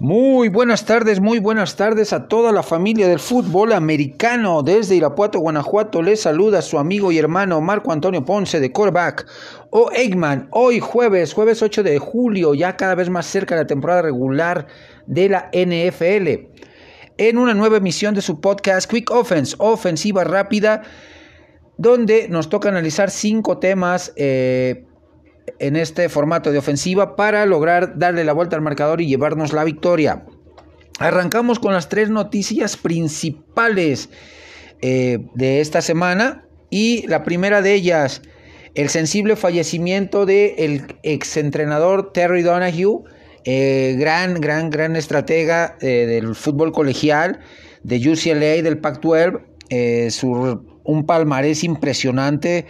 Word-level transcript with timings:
Muy 0.00 0.48
buenas 0.48 0.86
tardes, 0.86 1.20
muy 1.20 1.38
buenas 1.38 1.76
tardes 1.76 2.12
a 2.12 2.26
toda 2.26 2.50
la 2.50 2.64
familia 2.64 3.06
del 3.06 3.20
fútbol 3.20 3.72
americano. 3.72 4.64
Desde 4.64 4.96
Irapuato, 4.96 5.38
Guanajuato, 5.38 6.02
les 6.02 6.22
saluda 6.22 6.62
su 6.62 6.80
amigo 6.80 7.12
y 7.12 7.18
hermano 7.18 7.60
Marco 7.60 7.92
Antonio 7.92 8.24
Ponce 8.24 8.58
de 8.58 8.72
Coreback 8.72 9.24
o 9.70 9.92
Eggman. 9.92 10.48
Hoy 10.50 10.80
jueves, 10.80 11.32
jueves 11.32 11.62
8 11.62 11.84
de 11.84 12.00
julio, 12.00 12.54
ya 12.54 12.76
cada 12.76 12.96
vez 12.96 13.08
más 13.08 13.26
cerca 13.26 13.54
de 13.54 13.62
la 13.62 13.66
temporada 13.68 14.02
regular 14.02 14.66
de 15.06 15.28
la 15.28 15.48
NFL. 15.52 16.50
En 17.16 17.38
una 17.38 17.54
nueva 17.54 17.76
emisión 17.76 18.16
de 18.16 18.20
su 18.20 18.40
podcast 18.40 18.90
Quick 18.90 19.12
Offense, 19.12 19.54
ofensiva 19.60 20.24
rápida, 20.24 20.82
donde 21.76 22.26
nos 22.28 22.48
toca 22.48 22.68
analizar 22.68 23.12
cinco 23.12 23.58
temas. 23.58 24.12
Eh, 24.16 24.86
en 25.58 25.76
este 25.76 26.08
formato 26.08 26.52
de 26.52 26.58
ofensiva 26.58 27.16
para 27.16 27.46
lograr 27.46 27.98
darle 27.98 28.24
la 28.24 28.32
vuelta 28.32 28.56
al 28.56 28.62
marcador 28.62 29.00
y 29.00 29.06
llevarnos 29.06 29.52
la 29.52 29.64
victoria. 29.64 30.24
Arrancamos 30.98 31.58
con 31.58 31.72
las 31.72 31.88
tres 31.88 32.08
noticias 32.10 32.76
principales 32.76 34.10
eh, 34.80 35.18
de 35.34 35.60
esta 35.60 35.82
semana 35.82 36.46
y 36.70 37.06
la 37.08 37.24
primera 37.24 37.62
de 37.62 37.74
ellas, 37.74 38.22
el 38.74 38.88
sensible 38.88 39.36
fallecimiento 39.36 40.26
del 40.26 40.56
ex 40.62 40.96
exentrenador 41.02 42.12
Terry 42.12 42.42
Donahue, 42.42 43.02
eh, 43.44 43.96
gran, 43.98 44.40
gran, 44.40 44.70
gran 44.70 44.96
estratega 44.96 45.76
eh, 45.80 46.06
del 46.06 46.34
fútbol 46.34 46.72
colegial 46.72 47.40
de 47.82 47.96
UCLA, 47.96 48.62
del 48.62 48.78
Pac-12, 48.78 49.40
un 50.84 51.06
palmarés 51.06 51.64
impresionante 51.64 52.66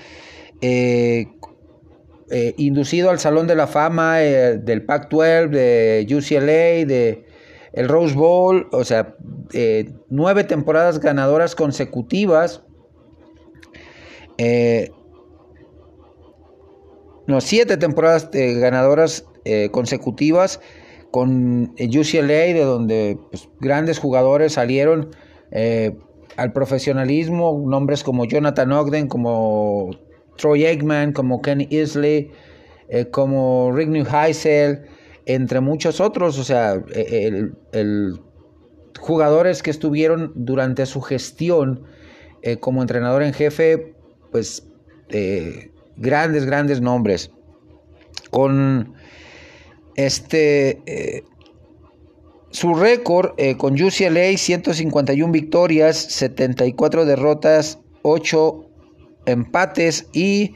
eh, 2.31 2.55
inducido 2.57 3.11
al 3.11 3.19
Salón 3.19 3.47
de 3.47 3.55
la 3.55 3.67
Fama 3.67 4.23
eh, 4.23 4.57
del 4.57 4.85
Pac-12, 4.85 5.51
de 5.51 6.07
UCLA, 6.09 6.87
de 6.87 7.27
el 7.75 7.89
Rose 7.89 8.15
Bowl, 8.15 8.69
o 8.73 8.85
sea, 8.85 9.15
eh, 9.53 9.93
nueve 10.09 10.45
temporadas 10.45 11.01
ganadoras 11.01 11.55
consecutivas. 11.55 12.63
no, 17.27 17.41
siete 17.41 17.77
temporadas 17.77 18.31
ganadoras 18.33 19.27
consecutivas 19.71 20.61
con 21.11 21.75
UCLA, 21.79 22.55
de 22.55 22.65
donde 22.65 23.19
pues, 23.31 23.49
grandes 23.61 23.99
jugadores 23.99 24.55
salieron 24.55 25.11
al 26.37 26.53
profesionalismo, 26.53 27.65
nombres 27.67 28.03
como 28.03 28.25
Jonathan 28.25 28.73
Ogden, 28.73 29.09
como 29.09 29.91
Troy 30.37 30.65
Eggman, 30.65 31.13
como 31.13 31.41
Kenny 31.41 31.69
Isley, 31.71 32.31
eh, 32.89 33.07
como 33.11 33.73
Rick 33.73 33.89
Neuheisel, 33.89 34.83
entre 35.27 35.61
muchos 35.61 36.01
otros, 36.01 36.39
o 36.39 36.45
sea, 36.45 36.83
e, 36.95 37.51
el, 37.73 38.21
jugadores 38.99 39.63
que 39.63 39.71
estuvieron 39.71 40.33
durante 40.35 40.87
su 40.87 41.01
gestión 41.01 41.85
eh, 42.43 42.57
como 42.57 42.83
entrenador 42.83 43.23
en 43.23 43.33
jefe, 43.33 43.95
pues 44.31 44.67
eh, 45.09 45.71
grandes, 45.97 46.45
grandes 46.45 46.81
nombres. 46.81 47.31
Con 48.31 48.95
este 49.97 51.23
su 52.51 52.75
récord 52.75 53.33
con 53.59 53.75
UCLA 53.75 54.37
151 54.37 55.33
victorias, 55.33 55.97
74 55.97 57.05
derrotas, 57.05 57.79
8 58.03 58.74
empates 59.27 60.09
y 60.13 60.55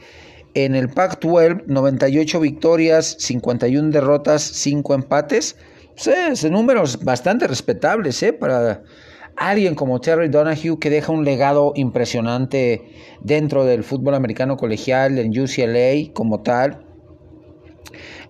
en 0.53 0.75
el 0.75 0.89
Pac-12 0.89 1.65
98 1.67 2.39
victorias, 2.39 3.15
51 3.19 3.89
derrotas, 3.91 4.41
5 4.41 4.93
empates. 4.93 5.55
Pues, 6.03 6.49
números 6.49 7.03
bastante 7.03 7.47
respetables 7.47 8.23
¿eh? 8.23 8.33
para 8.33 8.83
alguien 9.35 9.75
como 9.75 9.99
Terry 9.99 10.29
Donahue 10.29 10.79
que 10.79 10.89
deja 10.89 11.11
un 11.11 11.25
legado 11.25 11.73
impresionante 11.75 12.91
dentro 13.21 13.65
del 13.65 13.83
fútbol 13.83 14.15
americano 14.15 14.57
colegial 14.57 15.17
en 15.17 15.37
UCLA 15.37 16.13
como 16.13 16.41
tal. 16.41 16.85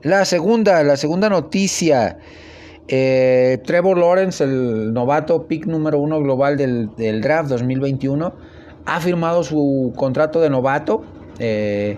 La 0.02 0.26
segunda, 0.26 0.84
la 0.84 0.98
segunda 0.98 1.30
noticia. 1.30 2.18
Eh, 2.88 3.60
Trevor 3.66 3.98
Lawrence, 3.98 4.44
el 4.44 4.94
novato 4.94 5.48
pick 5.48 5.68
número 5.68 6.00
uno 6.00 6.20
global 6.20 6.58
del, 6.58 6.90
del 6.96 7.22
draft 7.22 7.50
2021, 7.50 8.34
ha 8.90 9.00
firmado 9.00 9.44
su 9.44 9.94
contrato 9.96 10.40
de 10.42 10.50
novato 10.50 11.02
eh, 11.38 11.98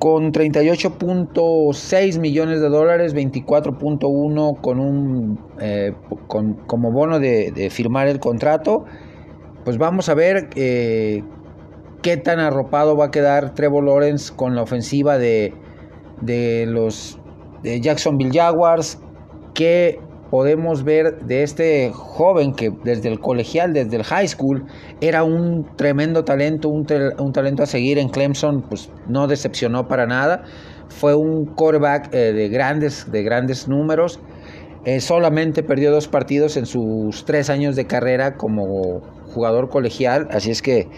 con 0.00 0.32
38.6 0.32 2.18
millones 2.18 2.60
de 2.60 2.68
dólares, 2.68 3.14
24.1 3.14 4.60
con 4.60 4.80
un 4.80 5.38
eh, 5.60 5.94
como 6.66 6.90
bono 6.90 7.20
de, 7.20 7.68
firmar 7.70 8.08
el 8.08 8.18
contrato. 8.18 8.84
Pues 9.64 9.78
vamos 9.78 10.08
a 10.08 10.14
ver 10.14 10.50
eh, 10.56 11.22
qué 12.02 12.16
tan 12.16 12.40
arropado 12.40 12.96
va 12.96 13.06
a 13.06 13.10
quedar 13.10 13.54
Trevor 13.54 13.84
Lawrence 13.84 14.34
con 14.34 14.56
la 14.56 14.62
ofensiva 14.62 15.16
de, 15.16 15.54
de 16.20 16.66
los 16.66 17.18
de 17.62 17.80
Jacksonville 17.80 18.32
Jaguars, 18.38 19.00
qué 19.54 20.00
podemos 20.34 20.82
ver 20.82 21.20
de 21.20 21.44
este 21.44 21.92
joven 21.94 22.54
que 22.54 22.72
desde 22.82 23.08
el 23.08 23.20
colegial, 23.20 23.72
desde 23.72 23.94
el 23.94 24.02
high 24.02 24.26
school, 24.26 24.66
era 25.00 25.22
un 25.22 25.64
tremendo 25.76 26.24
talento, 26.24 26.70
un, 26.70 26.84
talento 26.84 27.62
a 27.62 27.66
seguir 27.66 27.98
en 27.98 28.08
Clemson, 28.08 28.62
pues 28.62 28.90
no 29.06 29.28
decepcionó 29.28 29.86
para 29.86 30.08
nada. 30.08 30.42
Fue 30.88 31.14
un 31.14 31.46
quarterback 31.46 32.12
eh, 32.12 32.32
de, 32.32 32.48
grandes, 32.48 33.12
de 33.12 33.22
grandes 33.22 33.68
números. 33.68 34.18
Eh, 34.84 35.00
solamente 35.00 35.62
perdió 35.62 35.92
dos 35.92 36.08
partidos 36.08 36.56
en 36.56 36.66
sus 36.66 37.24
tres 37.24 37.48
años 37.48 37.76
de 37.76 37.86
carrera 37.86 38.36
como 38.36 39.02
jugador 39.32 39.68
colegial. 39.68 40.26
Así 40.32 40.50
es 40.50 40.62
que, 40.62 40.88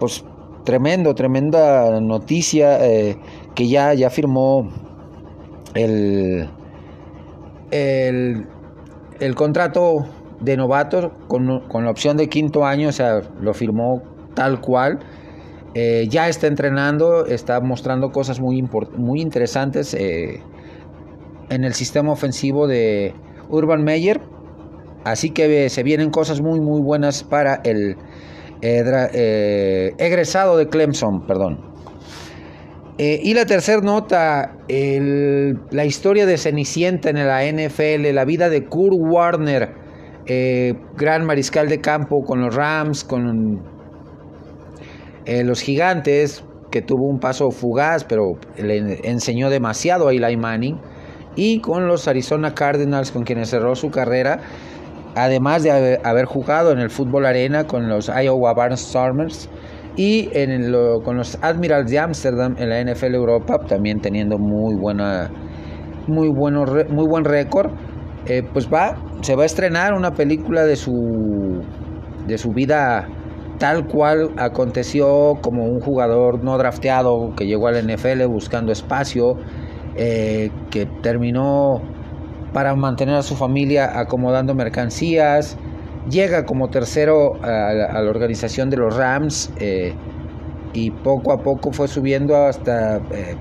pues, 0.00 0.24
tremendo, 0.64 1.14
tremenda 1.14 2.00
noticia 2.00 2.82
eh, 2.82 3.18
que 3.54 3.68
ya, 3.68 3.92
ya 3.92 4.08
firmó 4.08 4.70
el, 5.74 6.48
el 7.70 8.46
el 9.22 9.34
contrato 9.36 10.04
de 10.40 10.56
novato 10.56 11.12
con, 11.28 11.60
con, 11.68 11.84
la 11.84 11.90
opción 11.90 12.16
de 12.16 12.28
quinto 12.28 12.64
año, 12.64 12.88
o 12.88 12.92
sea, 12.92 13.20
lo 13.40 13.54
firmó 13.54 14.02
tal 14.34 14.60
cual. 14.60 14.98
Eh, 15.74 16.06
ya 16.10 16.28
está 16.28 16.48
entrenando, 16.48 17.24
está 17.26 17.60
mostrando 17.60 18.10
cosas 18.10 18.40
muy, 18.40 18.62
muy 18.96 19.20
interesantes 19.20 19.94
eh, 19.94 20.42
en 21.48 21.64
el 21.64 21.72
sistema 21.72 22.12
ofensivo 22.12 22.66
de 22.66 23.14
Urban 23.48 23.84
Meyer. 23.84 24.20
Así 25.04 25.30
que 25.30 25.66
eh, 25.66 25.68
se 25.70 25.82
vienen 25.82 26.10
cosas 26.10 26.40
muy, 26.40 26.60
muy 26.60 26.82
buenas 26.82 27.22
para 27.24 27.60
el 27.64 27.96
egresado 28.60 30.56
de 30.56 30.68
Clemson, 30.68 31.26
perdón. 31.26 31.71
Eh, 32.98 33.20
y 33.22 33.32
la 33.32 33.46
tercera 33.46 33.80
nota, 33.80 34.54
la 34.68 35.84
historia 35.84 36.26
de 36.26 36.36
Cenicienta 36.36 37.08
en 37.08 37.26
la 37.26 37.42
NFL, 37.44 38.12
la 38.12 38.24
vida 38.26 38.50
de 38.50 38.66
Kurt 38.66 38.94
Warner, 38.98 39.70
eh, 40.26 40.74
gran 40.96 41.24
mariscal 41.24 41.68
de 41.68 41.80
campo 41.80 42.22
con 42.22 42.42
los 42.42 42.54
Rams, 42.54 43.02
con 43.02 43.62
eh, 45.24 45.42
los 45.42 45.62
Gigantes, 45.62 46.44
que 46.70 46.82
tuvo 46.82 47.08
un 47.08 47.18
paso 47.18 47.50
fugaz, 47.50 48.04
pero 48.04 48.38
le 48.56 49.00
enseñó 49.08 49.48
demasiado 49.48 50.08
a 50.08 50.12
Eli 50.12 50.36
Manning, 50.36 50.78
y 51.34 51.60
con 51.60 51.88
los 51.88 52.06
Arizona 52.08 52.54
Cardinals, 52.54 53.10
con 53.10 53.24
quienes 53.24 53.48
cerró 53.48 53.74
su 53.74 53.90
carrera, 53.90 54.40
además 55.14 55.62
de 55.62 55.98
haber, 56.04 56.26
jugado 56.26 56.72
en 56.72 56.78
el 56.78 56.90
fútbol 56.90 57.24
arena 57.24 57.66
con 57.66 57.88
los 57.88 58.08
Iowa 58.08 58.52
Barnstormers 58.52 59.48
y 59.96 60.30
con 61.04 61.16
los 61.16 61.38
Admirals 61.42 61.90
de 61.90 61.98
Amsterdam 61.98 62.56
en 62.58 62.68
la 62.70 62.82
NFL 62.82 63.14
Europa 63.14 63.58
también 63.66 64.00
teniendo 64.00 64.38
muy 64.38 64.74
buena 64.74 65.30
muy 66.06 66.28
bueno 66.28 66.64
muy 66.88 67.06
buen 67.06 67.24
récord 67.24 67.70
eh, 68.26 68.42
pues 68.52 68.68
va 68.72 68.96
se 69.20 69.34
va 69.36 69.42
a 69.42 69.46
estrenar 69.46 69.94
una 69.94 70.12
película 70.12 70.64
de 70.64 70.76
su 70.76 71.62
de 72.26 72.38
su 72.38 72.52
vida 72.52 73.06
tal 73.58 73.86
cual 73.86 74.30
aconteció 74.38 75.38
como 75.42 75.64
un 75.64 75.80
jugador 75.80 76.42
no 76.42 76.56
drafteado 76.56 77.34
que 77.36 77.46
llegó 77.46 77.68
al 77.68 77.86
NFL 77.86 78.24
buscando 78.26 78.72
espacio 78.72 79.36
eh, 79.96 80.50
que 80.70 80.86
terminó 81.02 81.82
para 82.52 82.74
mantener 82.74 83.16
a 83.16 83.22
su 83.22 83.36
familia 83.36 83.98
acomodando 83.98 84.54
mercancías 84.54 85.58
llega 86.10 86.44
como 86.44 86.68
tercero 86.68 87.34
a, 87.42 87.72
la 87.72 88.10
organización 88.10 88.70
de 88.70 88.76
los 88.76 88.96
Rams 88.96 89.52
eh, 89.58 89.94
y 90.72 90.90
poco 90.90 91.32
a 91.32 91.42
poco 91.42 91.72
fue 91.72 91.88
subiendo 91.88 92.36
hasta 92.36 92.96
eh, 92.96 93.36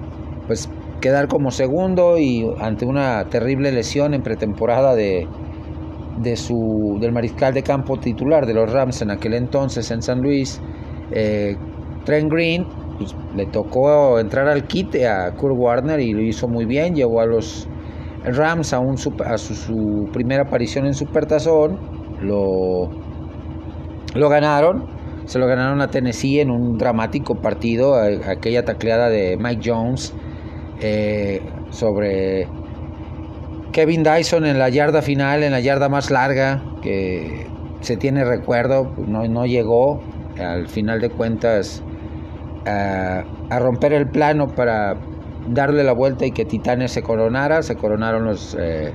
pues 0.48 0.70
quedar 1.00 1.28
como 1.28 1.52
segundo 1.52 2.18
y 2.18 2.48
ante 2.60 2.86
una 2.86 3.26
terrible 3.30 3.72
lesión 3.72 4.14
en 4.14 4.22
pretemporada 4.22 4.96
de, 4.96 5.28
de 6.22 6.36
su, 6.36 6.98
del 7.02 7.12
mariscal 7.12 7.54
de 7.54 7.64
campo 7.64 7.98
titular 7.98 8.46
de 8.46 8.54
los 8.54 8.72
Rams 8.72 9.02
en 9.02 9.12
aquel 9.12 9.34
entonces 9.34 9.90
en 9.92 10.02
San 10.02 10.22
Luis, 10.22 10.62
eh, 11.12 11.56
Trent 12.06 12.32
Green, 12.32 12.66
pues, 12.98 13.16
le 13.36 13.46
tocó 13.48 14.20
entrar 14.20 14.48
al 14.48 14.68
quite 14.68 15.08
a 15.08 15.32
Kurt 15.32 15.56
Warner 15.58 16.00
y 16.00 16.14
lo 16.14 16.22
hizo 16.22 16.48
muy 16.48 16.66
bien, 16.66 16.96
llegó 16.96 17.22
a 17.22 17.26
los 17.26 17.68
Rams 18.24 18.74
a, 18.74 18.80
un, 18.80 18.96
a 19.26 19.38
su, 19.38 20.10
primera 20.14 20.44
aparición 20.44 20.86
en 20.86 20.94
Supertazón, 20.94 21.80
lo, 22.22 22.90
lo 24.14 24.30
ganaron, 24.30 24.86
se 25.26 25.40
lo 25.40 25.48
ganaron 25.48 25.82
a 25.82 25.90
Tennessee 25.90 26.40
en 26.40 26.52
un 26.52 26.78
dramático 26.78 27.36
partido, 27.36 27.96
aquella 27.96 28.66
tacleada 28.66 29.10
de 29.10 29.38
Mike 29.38 29.62
Jones 29.64 30.14
eh, 30.82 31.42
sobre 31.70 32.48
Kevin 33.72 34.04
Dyson 34.04 34.46
en 34.46 34.60
la 34.60 34.70
yarda 34.70 35.02
final, 35.02 35.44
en 35.44 35.52
la 35.52 35.60
yarda 35.60 35.90
más 35.90 36.12
larga, 36.12 36.64
que 36.82 37.48
se 37.82 37.98
tiene 37.98 38.24
recuerdo, 38.26 38.92
no, 39.08 39.28
no 39.28 39.46
llegó 39.46 40.02
al 40.40 40.68
final 40.68 41.02
de 41.02 41.10
cuentas 41.10 41.84
a, 42.66 43.24
romper 43.60 43.94
el 43.94 44.08
plano 44.08 44.48
para 44.48 44.96
darle 45.48 45.84
la 45.84 45.94
vuelta 45.94 46.26
y 46.26 46.32
que 46.32 46.46
Titanes 46.46 46.92
se 46.92 47.02
coronara. 47.02 47.64
Se 47.64 47.76
coronaron 47.76 48.26
los, 48.26 48.56
eh, 48.60 48.94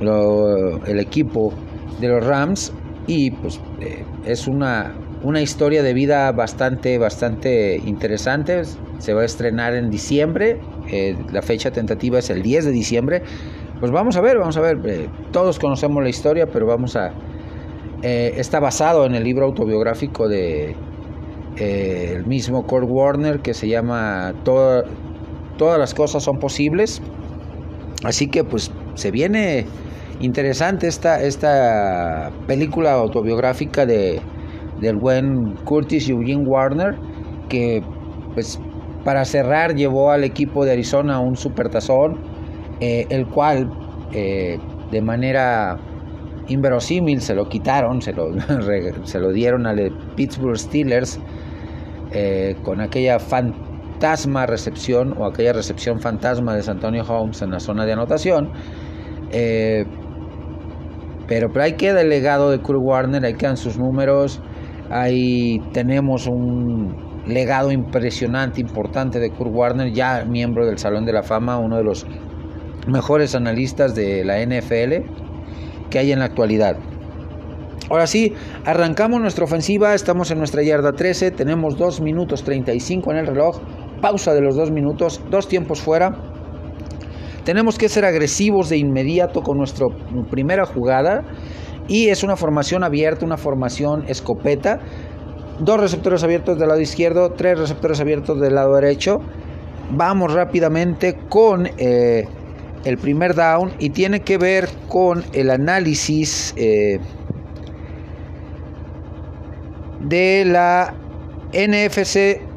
el 0.00 0.98
equipo 0.98 1.52
de 2.00 2.08
los 2.08 2.26
Rams 2.26 2.72
y 3.06 3.30
pues 3.30 3.60
eh, 3.80 4.04
es 4.24 4.46
una, 4.46 4.94
una 5.22 5.40
historia 5.40 5.82
de 5.82 5.92
vida 5.94 6.30
bastante, 6.32 6.98
bastante 6.98 7.76
interesante. 7.84 8.62
Se 8.98 9.14
va 9.14 9.22
a 9.22 9.24
estrenar 9.24 9.74
en 9.74 9.90
diciembre. 9.90 10.60
Eh, 10.88 11.16
la 11.32 11.42
fecha 11.42 11.70
tentativa 11.70 12.18
es 12.18 12.30
el 12.30 12.42
10 12.42 12.66
de 12.66 12.70
diciembre. 12.70 13.22
Pues 13.80 13.90
vamos 13.92 14.16
a 14.16 14.20
ver, 14.20 14.38
vamos 14.38 14.56
a 14.56 14.60
ver. 14.60 15.08
todos 15.32 15.58
conocemos 15.58 16.02
la 16.02 16.10
historia, 16.10 16.46
pero 16.46 16.66
vamos 16.66 16.96
a... 16.96 17.12
está 18.02 18.60
basado 18.60 19.06
en 19.06 19.14
el 19.14 19.24
libro 19.24 19.46
autobiográfico 19.46 20.28
de, 20.28 20.76
eh, 21.56 22.14
el 22.16 22.26
mismo 22.26 22.66
Kurt 22.66 22.86
Warner 22.88 23.40
que 23.40 23.54
se 23.54 23.68
llama 23.68 24.32
Todas 24.44 25.78
las 25.78 25.94
cosas 25.94 26.22
son 26.22 26.38
posibles. 26.38 27.02
Así 28.04 28.28
que 28.28 28.44
pues 28.44 28.70
se 29.00 29.10
viene 29.10 29.66
interesante 30.20 30.86
esta, 30.86 31.22
esta 31.22 32.30
película 32.46 32.92
autobiográfica 32.92 33.86
de, 33.86 34.20
del 34.80 34.96
buen 34.96 35.54
Curtis 35.64 36.08
Eugene 36.08 36.44
Warner 36.46 36.94
que 37.48 37.82
pues 38.34 38.60
para 39.04 39.24
cerrar 39.24 39.74
llevó 39.74 40.10
al 40.10 40.24
equipo 40.24 40.64
de 40.64 40.72
Arizona 40.72 41.20
un 41.20 41.36
supertazón 41.36 42.20
eh, 42.80 43.06
el 43.10 43.26
cual 43.26 43.70
eh, 44.12 44.58
de 44.90 45.02
manera 45.02 45.78
inverosímil 46.48 47.20
se 47.20 47.34
lo 47.34 47.48
quitaron, 47.48 48.00
se 48.00 48.12
lo, 48.12 48.28
se 49.04 49.18
lo 49.18 49.32
dieron 49.32 49.66
a 49.66 49.72
los 49.72 49.90
Pittsburgh 50.16 50.58
Steelers 50.58 51.20
eh, 52.12 52.56
con 52.64 52.80
aquella 52.80 53.18
fantasma 53.18 54.46
recepción 54.46 55.14
o 55.18 55.26
aquella 55.26 55.52
recepción 55.52 56.00
fantasma 56.00 56.54
de 56.54 56.62
San 56.62 56.76
Antonio 56.76 57.04
Holmes 57.04 57.40
en 57.42 57.50
la 57.50 57.60
zona 57.60 57.86
de 57.86 57.92
anotación. 57.92 58.50
Eh, 59.30 59.84
pero, 61.26 61.48
pero 61.52 61.64
ahí 61.64 61.74
queda 61.74 62.00
el 62.00 62.08
legado 62.08 62.50
de 62.50 62.58
Kurt 62.58 62.80
Warner, 62.82 63.24
ahí 63.24 63.34
quedan 63.34 63.56
sus 63.56 63.78
números, 63.78 64.40
ahí 64.90 65.60
tenemos 65.72 66.26
un 66.26 67.22
legado 67.26 67.70
impresionante, 67.70 68.60
importante 68.60 69.20
de 69.20 69.30
Kurt 69.30 69.52
Warner, 69.52 69.92
ya 69.92 70.24
miembro 70.24 70.66
del 70.66 70.78
Salón 70.78 71.04
de 71.06 71.12
la 71.12 71.22
Fama, 71.22 71.58
uno 71.58 71.76
de 71.76 71.84
los 71.84 72.06
mejores 72.88 73.34
analistas 73.34 73.94
de 73.94 74.24
la 74.24 74.44
NFL 74.44 75.08
que 75.90 75.98
hay 75.98 76.12
en 76.12 76.20
la 76.20 76.24
actualidad. 76.26 76.76
Ahora 77.90 78.06
sí, 78.06 78.34
arrancamos 78.64 79.20
nuestra 79.20 79.44
ofensiva, 79.44 79.94
estamos 79.94 80.30
en 80.30 80.38
nuestra 80.38 80.62
yarda 80.62 80.92
13, 80.92 81.32
tenemos 81.32 81.76
2 81.76 82.00
minutos 82.00 82.44
35 82.44 83.10
en 83.10 83.18
el 83.18 83.26
reloj, 83.26 83.60
pausa 84.00 84.32
de 84.32 84.40
los 84.40 84.54
2 84.56 84.70
minutos, 84.70 85.20
dos 85.28 85.48
tiempos 85.48 85.80
fuera. 85.80 86.29
Tenemos 87.50 87.78
que 87.78 87.88
ser 87.88 88.04
agresivos 88.04 88.68
de 88.68 88.76
inmediato 88.76 89.42
con 89.42 89.58
nuestra 89.58 89.88
primera 90.30 90.64
jugada 90.66 91.24
y 91.88 92.06
es 92.06 92.22
una 92.22 92.36
formación 92.36 92.84
abierta, 92.84 93.26
una 93.26 93.36
formación 93.36 94.04
escopeta. 94.06 94.78
Dos 95.58 95.80
receptores 95.80 96.22
abiertos 96.22 96.60
del 96.60 96.68
lado 96.68 96.80
izquierdo, 96.80 97.32
tres 97.32 97.58
receptores 97.58 97.98
abiertos 97.98 98.40
del 98.40 98.54
lado 98.54 98.76
derecho. 98.76 99.18
Vamos 99.90 100.32
rápidamente 100.32 101.18
con 101.28 101.68
eh, 101.76 102.28
el 102.84 102.98
primer 102.98 103.34
down 103.34 103.72
y 103.80 103.90
tiene 103.90 104.20
que 104.20 104.38
ver 104.38 104.68
con 104.86 105.24
el 105.32 105.50
análisis 105.50 106.54
eh, 106.56 107.00
de 110.06 110.44
la 110.44 110.94
NFC 111.52 112.48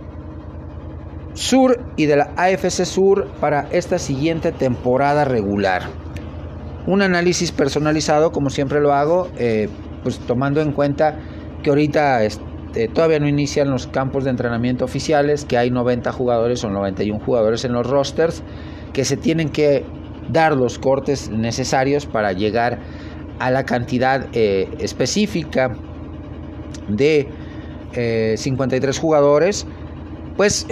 Sur 1.34 1.80
y 1.98 2.06
de 2.06 2.16
la 2.16 2.32
AFC 2.38 2.86
Sur 2.86 3.28
para 3.40 3.68
esta 3.72 3.98
siguiente 3.98 4.52
temporada 4.52 5.26
regular. 5.26 5.84
Un 6.86 7.02
análisis 7.02 7.52
personalizado, 7.52 8.32
como 8.32 8.50
siempre 8.50 8.82
lo 8.82 8.94
hago, 8.94 9.30
eh, 9.38 9.68
pues 10.04 10.20
tomando 10.20 10.62
en 10.62 10.74
cuenta 10.74 11.18
que 11.64 11.70
ahorita 11.70 12.24
este, 12.24 12.88
todavía 12.94 13.20
no 13.20 13.28
inician 13.28 13.72
los 13.72 13.88
campos 13.88 14.26
de 14.26 14.30
entrenamiento 14.30 14.86
oficiales, 14.86 15.46
que 15.46 15.58
hay 15.58 15.72
90 15.72 16.12
jugadores 16.12 16.64
o 16.64 16.70
91 16.70 17.24
jugadores 17.24 17.66
en 17.66 17.74
los 17.74 17.90
rosters, 17.90 18.44
que 18.92 19.04
se 19.04 19.18
tienen 19.18 19.50
que 19.50 19.86
dar 20.30 20.56
los 20.56 20.78
cortes 20.78 21.32
necesarios 21.32 22.06
para 22.06 22.34
llegar 22.34 22.80
a 23.40 23.50
la 23.50 23.64
cantidad 23.64 24.28
eh, 24.34 24.70
específica 24.80 25.76
de 26.90 27.28
53 28.36 28.98
eh, 28.98 29.02
jugadores, 29.02 29.66
pues 30.36 30.68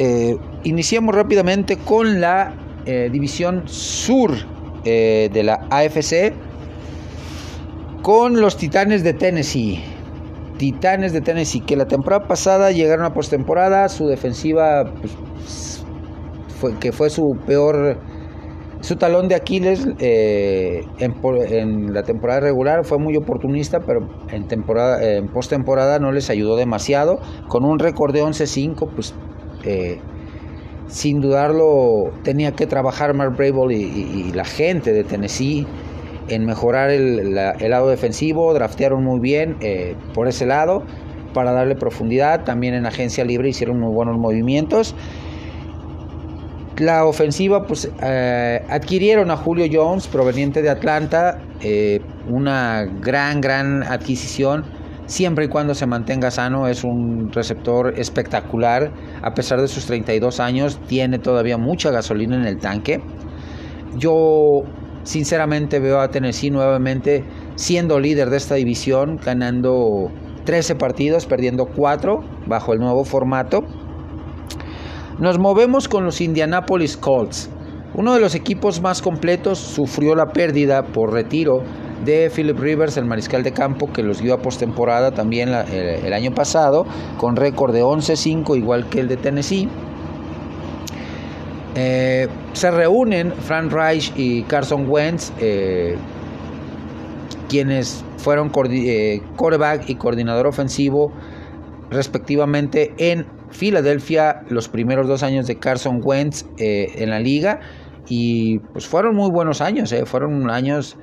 iniciamos 0.63 1.16
rápidamente 1.16 1.78
con 1.78 2.22
la 2.22 2.54
eh, 2.86 3.10
división 3.12 3.63
sur 3.68 4.31
de 4.84 5.44
la 5.44 5.68
AFC 5.69 6.34
con 8.02 8.42
los 8.42 8.58
Titanes 8.58 9.04
de 9.04 9.13
Tennessee. 9.13 9.84
Titanes 10.58 11.13
de 11.13 11.22
Tennessee, 11.22 11.62
que 11.62 11.75
la 11.75 11.86
temporada 11.86 12.28
pasada 12.28 12.72
llegaron 12.72 13.06
a 13.06 13.13
postemporada, 13.13 13.88
su 13.90 14.08
defensiva, 14.08 14.92
pues, 15.36 15.86
fue, 16.60 16.80
que 16.80 16.92
fue 16.92 17.12
su 17.12 17.38
peor 17.46 18.00
su 18.81 18.96
talón 18.96 19.28
de 19.28 19.36
Aquiles 19.36 19.88
eh, 20.00 20.84
en, 20.98 21.94
la 21.94 22.02
temporada 22.02 22.40
regular 22.40 22.84
fue 22.84 22.98
muy 22.98 23.16
oportunista, 23.16 23.80
pero 23.80 24.10
en, 24.30 24.48
temporada, 24.48 25.04
en 25.04 25.28
postemporada 25.28 26.00
no 26.00 26.12
les 26.12 26.31
ayudó 26.31 26.56
demasiado. 26.56 27.19
Con 27.48 27.63
un 27.63 27.78
récord 27.78 28.12
de 28.12 28.24
11-5, 28.24 28.90
pues 28.96 29.13
eh, 29.66 30.00
sin 30.88 31.22
dudarlo 31.22 32.12
tenía 32.24 32.51
que 32.54 32.68
trabajar 32.68 33.13
Mark 33.13 33.36
Brable 33.38 33.75
y, 33.75 34.31
la 34.33 34.45
gente 34.45 34.94
de 34.94 35.04
Tennessee 35.04 35.66
en 36.28 36.45
mejorar 36.45 36.89
el, 36.89 37.33
lado 37.33 37.89
defensivo. 37.89 38.53
Draftearon 38.53 39.03
muy 39.03 39.20
bien 39.20 39.58
eh, 39.62 39.96
por 40.13 40.27
ese 40.27 40.46
lado 40.46 40.84
para 41.34 41.51
darle 41.51 41.75
profundidad. 41.75 42.44
También 42.44 42.74
en 42.74 42.86
agencia 42.86 43.24
libre 43.24 43.50
hicieron 43.50 43.79
muy 43.79 43.94
buenos 43.94 44.17
movimientos. 44.17 44.96
La 46.77 47.05
ofensiva, 47.05 47.67
pues 47.67 47.89
eh, 48.01 48.63
adquirieron 48.70 49.29
a 49.29 49.38
Julio 49.38 49.67
Jones, 49.72 50.08
proveniente 50.08 50.62
de 50.62 50.70
Atlanta, 50.70 51.39
eh, 51.62 52.01
una 52.27 52.86
gran, 53.01 53.39
gran 53.39 53.84
adquisición, 53.84 54.65
siempre 55.12 55.46
y 55.46 55.48
cuando 55.50 55.75
se 55.75 55.86
mantenga 55.86 56.32
sano, 56.32 56.68
es 56.68 56.86
un 56.86 57.32
receptor 57.34 58.00
espectacular, 58.00 58.94
a 59.22 59.34
pesar 59.34 59.60
de 59.60 59.68
sus 59.68 59.86
32 59.86 60.39
años, 60.39 60.80
tiene 60.88 61.20
todavía 61.20 61.58
mucha 61.58 61.91
gasolina 61.91 62.38
en 62.38 62.46
el 62.46 62.60
tanque. 62.60 63.01
Yo 63.98 64.62
sinceramente 65.03 65.82
veo 65.82 66.00
a 66.00 66.08
Tennessee 66.08 66.50
nuevamente 66.50 67.25
siendo 67.56 68.00
líder 68.00 68.30
de 68.30 68.38
esta 68.38 68.56
división, 68.56 69.18
ganando 69.18 70.10
13 70.46 70.75
partidos, 70.75 71.25
perdiendo 71.25 71.65
4 71.65 72.22
bajo 72.48 72.72
el 72.72 72.80
nuevo 72.80 73.03
formato. 73.03 73.63
Nos 75.20 75.38
movemos 75.39 75.89
con 75.89 76.06
los 76.06 76.22
Indianapolis 76.22 76.96
Colts. 76.96 77.50
Uno 77.96 78.13
de 78.13 78.22
los 78.22 78.34
equipos 78.34 78.82
más 78.82 79.01
completos 79.01 79.60
sufrió 79.60 80.15
la 80.15 80.27
pérdida 80.27 80.84
por 80.84 81.12
retiro 81.12 81.63
de 82.05 82.31
Philip 82.34 82.60
Rivers, 82.60 82.98
el 82.98 83.05
mariscal 83.05 83.43
de 83.43 83.51
campo, 83.51 83.91
que 83.91 84.03
los 84.03 84.22
dio 84.22 84.34
a 84.34 84.41
postemporada 84.41 85.12
también 85.12 85.50
el, 85.50 86.13
año 86.13 86.31
pasado, 86.31 86.86
con 87.17 87.36
récord 87.36 87.74
de 87.74 87.84
11-5, 87.84 88.58
igual 88.58 88.89
que 88.89 89.00
el 89.00 89.08
de 89.08 89.17
Tennessee. 89.17 89.70
Eh, 91.75 92.27
se 92.53 92.72
reúnen 92.72 93.31
Frank 93.31 93.72
Reich 93.72 94.12
y 94.15 94.43
Carson 94.43 94.89
Wentz, 94.89 95.31
eh, 95.39 95.96
quienes 97.48 98.03
fueron 98.17 98.51
eh, 98.70 99.22
quarterback 99.36 99.89
y 99.89 99.96
coordinador 99.96 100.48
ofensivo 100.48 101.12
respectivamente 101.89 102.93
en 102.98 103.25
Filadelfia 103.50 104.43
los 104.50 104.70
primeros 104.70 105.08
dos 105.08 105.24
años 105.24 105.48
de 105.48 105.60
Carson 105.60 106.00
Wentz 106.01 106.46
eh, 106.58 106.93
en 106.96 107.10
la 107.10 107.20
liga 107.20 107.60
y 108.08 108.60
pues 108.72 108.88
fueron 108.88 109.15
muy 109.15 109.29
buenos 109.29 109.62
años, 109.62 109.91
eh, 109.91 110.05
fueron 110.05 110.50
años 110.50 110.98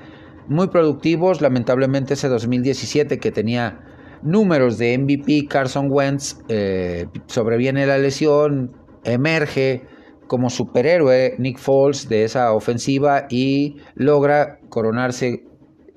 muy 0.48 0.68
productivos, 0.68 1.40
lamentablemente 1.40 2.14
ese 2.14 2.28
2017 2.28 3.18
que 3.18 3.30
tenía 3.30 3.80
números 4.22 4.78
de 4.78 4.98
MVP 4.98 5.46
Carson 5.48 5.88
Wentz 5.90 6.38
eh, 6.48 7.06
sobreviene 7.26 7.86
la 7.86 7.98
lesión, 7.98 8.72
emerge, 9.04 9.86
como 10.26 10.50
superhéroe 10.50 11.34
Nick 11.38 11.58
Foles 11.58 12.08
de 12.08 12.24
esa 12.24 12.52
ofensiva 12.52 13.26
y 13.30 13.76
logra 13.94 14.58
coronarse 14.68 15.44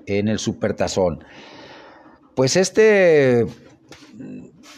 en 0.06 0.28
el 0.28 0.40
supertazón. 0.40 1.24
Pues 2.36 2.56
este, 2.56 3.46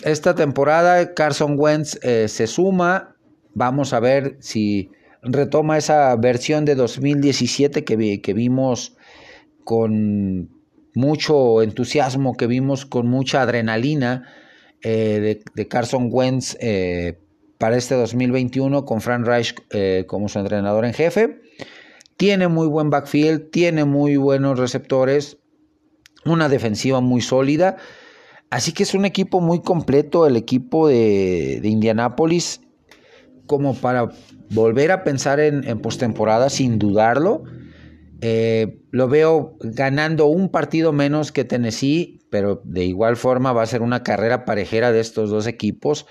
esta 0.03 0.36
temporada 0.36 1.13
Carson 1.13 1.56
Wentz 1.58 2.00
eh, 2.01 2.27
se 2.27 2.48
suma, 2.48 3.15
vamos 3.53 3.94
a 3.94 4.00
ver 4.00 4.38
si 4.39 4.89
retoma 5.22 5.77
esa 5.77 6.15
versión 6.15 6.65
de 6.65 6.75
2017 6.75 7.84
que, 7.84 8.22
que 8.22 8.34
vimos 8.34 8.98
con 9.63 10.50
mucho 10.96 11.62
entusiasmo, 11.62 12.36
que 12.36 12.48
vimos 12.48 12.86
con 12.86 13.08
mucha 13.08 13.41
adrenalina 13.41 14.27
eh, 14.82 15.41
de, 15.55 15.67
Carson 15.67 16.10
Wentz 16.12 16.58
eh, 16.60 17.17
para 17.58 17.77
este 17.77 17.96
2021 17.96 18.86
con 18.86 19.01
Frank 19.01 19.25
Reich 19.25 19.55
eh, 19.72 20.05
como 20.08 20.27
su 20.27 20.39
entrenador 20.39 20.86
en 20.86 20.93
jefe. 20.93 21.41
Tiene 22.17 22.48
muy 22.48 22.67
buen 22.67 22.89
backfield, 22.89 23.50
tiene 23.50 23.86
muy 23.86 24.17
buenos 24.17 24.60
receptores, 24.60 25.38
una 26.25 26.50
defensiva 26.50 27.01
muy 27.01 27.22
sólida. 27.22 27.77
Así 28.50 28.72
que 28.72 28.84
es 28.84 28.93
un 28.93 29.05
equipo 29.05 29.41
muy 29.41 29.62
completo, 29.62 30.27
el 30.27 30.36
equipo 30.36 30.88
de, 30.88 31.60
de 31.62 31.70
Indianápolis, 31.70 32.62
como 33.48 33.74
para 33.74 34.10
volver 34.51 34.91
a 34.91 35.03
pensar 35.03 35.39
en, 35.39 35.67
en 35.67 35.79
postemporada 35.79 36.50
sin 36.50 36.77
dudarlo. 36.77 37.43
Eh, 38.25 38.80
lo 38.92 39.10
veo 39.10 39.58
ganando 39.60 40.27
un 40.27 40.48
partido 40.48 40.94
menos 40.94 41.34
que 41.34 41.44
Tennessee, 41.44 42.22
pero 42.30 42.62
de 42.63 42.86
igual 42.86 43.18
forma 43.18 43.51
va 43.51 43.63
a 43.63 43.65
ser 43.65 43.82
una 43.82 44.01
carrera 44.01 44.46
parejera 44.46 44.94
de 44.94 45.01
estos 45.01 45.30
dos 45.30 45.46
equipos 45.46 46.06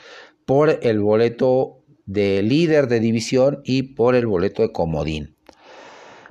por 0.44 0.78
el 0.82 1.00
boleto 1.00 1.86
de 2.04 2.42
líder 2.42 2.88
de 2.88 3.00
división 3.00 3.62
y 3.64 3.94
por 3.94 4.14
el 4.14 4.26
boleto 4.26 4.60
de 4.60 4.72
comodín. 4.72 5.38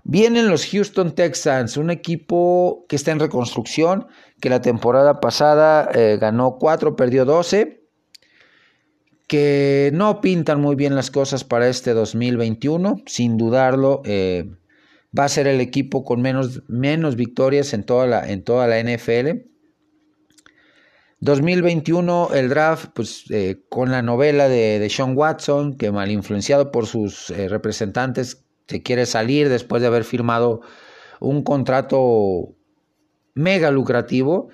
Vienen 0.04 0.50
los 0.50 0.68
Houston 0.68 1.16
Texans, 1.16 1.78
un 1.78 1.90
equipo 1.90 2.86
que 2.88 2.96
está 2.96 3.10
en 3.10 3.20
reconstrucción, 3.20 4.06
que 4.40 4.52
la 4.52 4.62
temporada 4.62 5.20
pasada 5.20 5.90
eh, 5.96 6.20
ganó 6.22 6.58
4, 6.60 6.96
perdió 6.96 7.26
12, 7.26 7.88
que 9.26 9.90
no 9.96 10.22
pintan 10.22 10.62
muy 10.62 10.76
bien 10.76 10.94
las 10.94 11.10
cosas 11.10 11.44
para 11.44 11.68
este 11.70 11.94
2021, 11.96 12.98
sin 13.08 13.38
dudarlo. 13.38 14.04
Eh, 14.06 14.52
va 15.18 15.26
a 15.26 15.30
ser 15.30 15.48
el 15.48 15.62
equipo 15.62 16.04
con 16.04 16.22
menos, 16.22 16.64
menos 16.68 17.16
victorias 17.16 17.74
en 17.74 17.84
toda, 17.84 18.08
la, 18.08 18.30
en 18.30 18.44
toda 18.44 18.68
la 18.68 18.80
NFL. 18.82 19.48
2021, 21.20 22.30
el 22.34 22.50
draft, 22.50 22.90
pues 22.96 23.26
eh, 23.30 23.64
con 23.70 23.92
la 23.92 24.02
novela 24.02 24.50
de, 24.50 24.80
de, 24.80 24.90
Sean 24.90 25.16
Watson, 25.16 25.78
que 25.78 25.92
mal 25.92 26.10
influenciado 26.10 26.72
por 26.72 26.88
sus 26.88 27.30
eh, 27.30 27.48
representantes, 27.48 28.46
se 28.68 28.82
quiere 28.82 29.06
salir 29.06 29.50
después 29.50 29.82
de 29.82 29.88
haber 29.88 30.04
firmado 30.04 30.62
un 31.20 31.44
contrato 31.44 32.56
mega 33.34 33.72
lucrativo 33.72 34.50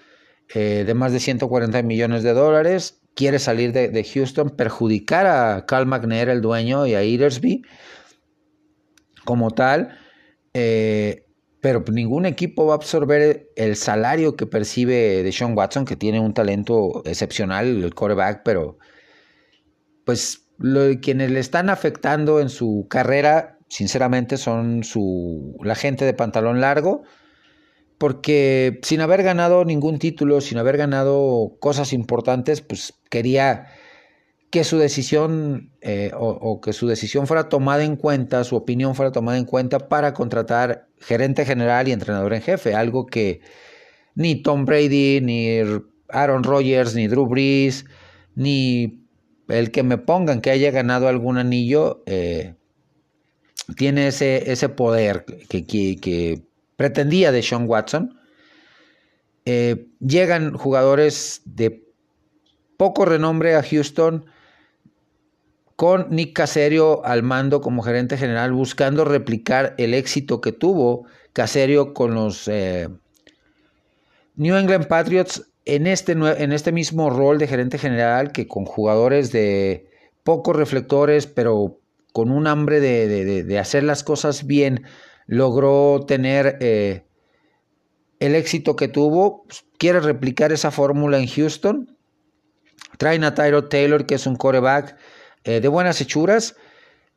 eh, 0.53 0.83
de 0.85 0.93
más 0.93 1.11
de 1.11 1.19
140 1.19 1.81
millones 1.83 2.23
de 2.23 2.33
dólares. 2.33 3.01
Quiere 3.15 3.39
salir 3.39 3.73
de, 3.73 4.03
Houston, 4.03 4.51
perjudicar 4.51 5.25
a 5.25 5.65
Cal 5.65 5.87
McNair, 5.87 6.29
el 6.29 6.41
dueño, 6.41 6.85
y 6.85 6.93
a 6.93 7.01
Eatersby 7.01 7.63
como 9.25 9.51
tal. 9.51 9.97
Eh, 10.54 11.27
pero 11.62 11.84
ningún 11.92 12.25
equipo 12.25 12.66
va 12.66 12.74
a 12.74 12.77
absorber 12.77 13.50
el 13.56 13.75
salario 13.75 14.36
que 14.36 14.46
percibe 14.46 15.24
de 15.24 15.32
Sean 15.32 15.58
Watson, 15.58 15.86
que 15.86 15.96
tiene 15.96 16.20
un 16.20 16.34
talento 16.34 17.01
excepcional, 17.06 17.84
el 17.84 17.94
quarterback, 17.94 18.42
pero 18.44 18.77
pues 20.06 20.48
quienes 21.01 21.32
le 21.32 21.39
están 21.39 21.70
afectando 21.70 22.39
en 22.39 22.50
su 22.50 22.88
carrera, 22.89 23.58
sinceramente, 23.70 24.38
son 24.38 24.84
su, 24.84 25.56
la 25.63 25.75
gente 25.75 26.06
de 26.06 26.13
pantalón 26.13 26.62
largo, 26.62 27.04
porque 27.98 28.80
sin 28.84 29.01
haber 29.01 29.24
ganado 29.24 29.66
ningún 29.66 30.00
título, 30.00 30.42
sin 30.42 30.58
haber 30.60 30.77
ganado 30.77 31.58
cosas 31.60 31.94
importantes, 31.94 32.62
pues 32.62 32.94
quería 33.10 33.68
que 34.50 34.63
su 34.63 34.77
decisión 34.77 35.72
eh, 35.82 36.12
o, 36.16 36.62
que 36.62 36.72
su 36.74 36.88
decisión 36.88 37.27
fuera 37.27 37.50
tomada 37.50 37.84
en 37.84 37.98
cuenta, 37.98 38.44
su 38.44 38.56
opinión 38.56 38.96
fuera 38.96 39.12
tomada 39.12 39.38
en 39.38 39.46
cuenta 39.46 39.89
para 39.89 40.13
contratar 40.13 40.88
gerente 41.00 41.46
general 41.46 41.88
y 41.88 41.92
entrenador 41.92 42.34
en 42.34 42.42
jefe, 42.42 42.74
algo 42.74 43.06
que 43.06 43.42
ni 44.16 44.42
Tom 44.42 44.66
Brady, 44.66 45.20
ni 45.22 45.60
Aaron 46.10 46.44
Rodgers, 46.44 46.96
ni 46.96 47.08
Drew 47.08 47.27
Brees, 47.27 47.86
ni 48.36 49.06
el 49.50 49.72
que 49.72 49.84
me 49.84 49.98
pongan 49.98 50.42
que 50.42 50.50
haya 50.50 50.72
ganado 50.72 51.08
algún 51.08 51.38
anillo, 51.38 52.04
eh, 52.06 52.56
tiene 53.75 54.08
ese, 54.08 54.51
ese 54.51 54.70
poder 54.70 55.25
que, 55.50 55.66
que, 55.66 56.42
pretendía 56.77 57.32
de 57.32 57.42
Sean 57.42 57.68
Watson. 57.68 58.20
Eh, 59.46 59.88
llegan 60.00 60.54
jugadores 60.54 61.42
de 61.46 61.84
poco 62.77 63.06
renombre 63.06 63.56
a 63.56 63.63
Houston, 63.63 64.25
con 65.77 66.07
Nick 66.10 66.34
Caserio 66.34 67.05
al 67.05 67.22
mando 67.22 67.62
como 67.62 67.84
gerente 67.84 68.17
general, 68.17 68.51
buscando 68.51 69.05
replicar 69.05 69.75
el 69.77 69.93
éxito 69.93 70.41
que 70.41 70.51
tuvo 70.51 71.05
Caserio 71.34 71.93
con 71.93 72.15
los 72.15 72.48
eh, 72.48 72.89
New 74.36 74.55
England 74.55 74.88
Patriots 74.88 75.51
en 75.65 75.86
este, 75.86 76.13
en 76.13 76.51
este 76.51 76.72
mismo 76.72 77.12
rol 77.12 77.38
de 77.38 77.48
gerente 77.48 77.77
general 77.77 78.31
que 78.31 78.48
con 78.48 78.65
jugadores 78.65 79.31
de 79.31 79.88
pocos 80.24 80.55
reflectores, 80.55 81.27
pero 81.27 81.79
con 82.12 82.31
un 82.31 82.48
hambre 82.48 82.79
de, 82.79 83.60
hacer 83.60 83.84
las 83.84 84.03
cosas 84.03 84.48
bien, 84.48 84.84
logró 85.27 86.03
tener 86.07 86.57
eh, 86.60 87.05
el 88.19 88.34
éxito 88.34 88.75
que 88.75 88.88
tuvo. 88.88 89.46
Quiere 89.77 90.00
replicar 90.00 90.51
esa 90.51 90.72
fórmula 90.72 91.19
en 91.19 91.27
Houston. 91.27 91.96
Traen 92.98 93.24
a 93.24 93.36
Tyro 93.36 93.65
Taylor, 93.65 94.07
que 94.07 94.15
es 94.15 94.25
un 94.25 94.38
coreback 94.38 94.98
eh, 95.48 95.62
de 95.62 95.68
buenas 95.70 96.01
hechuras, 96.01 96.58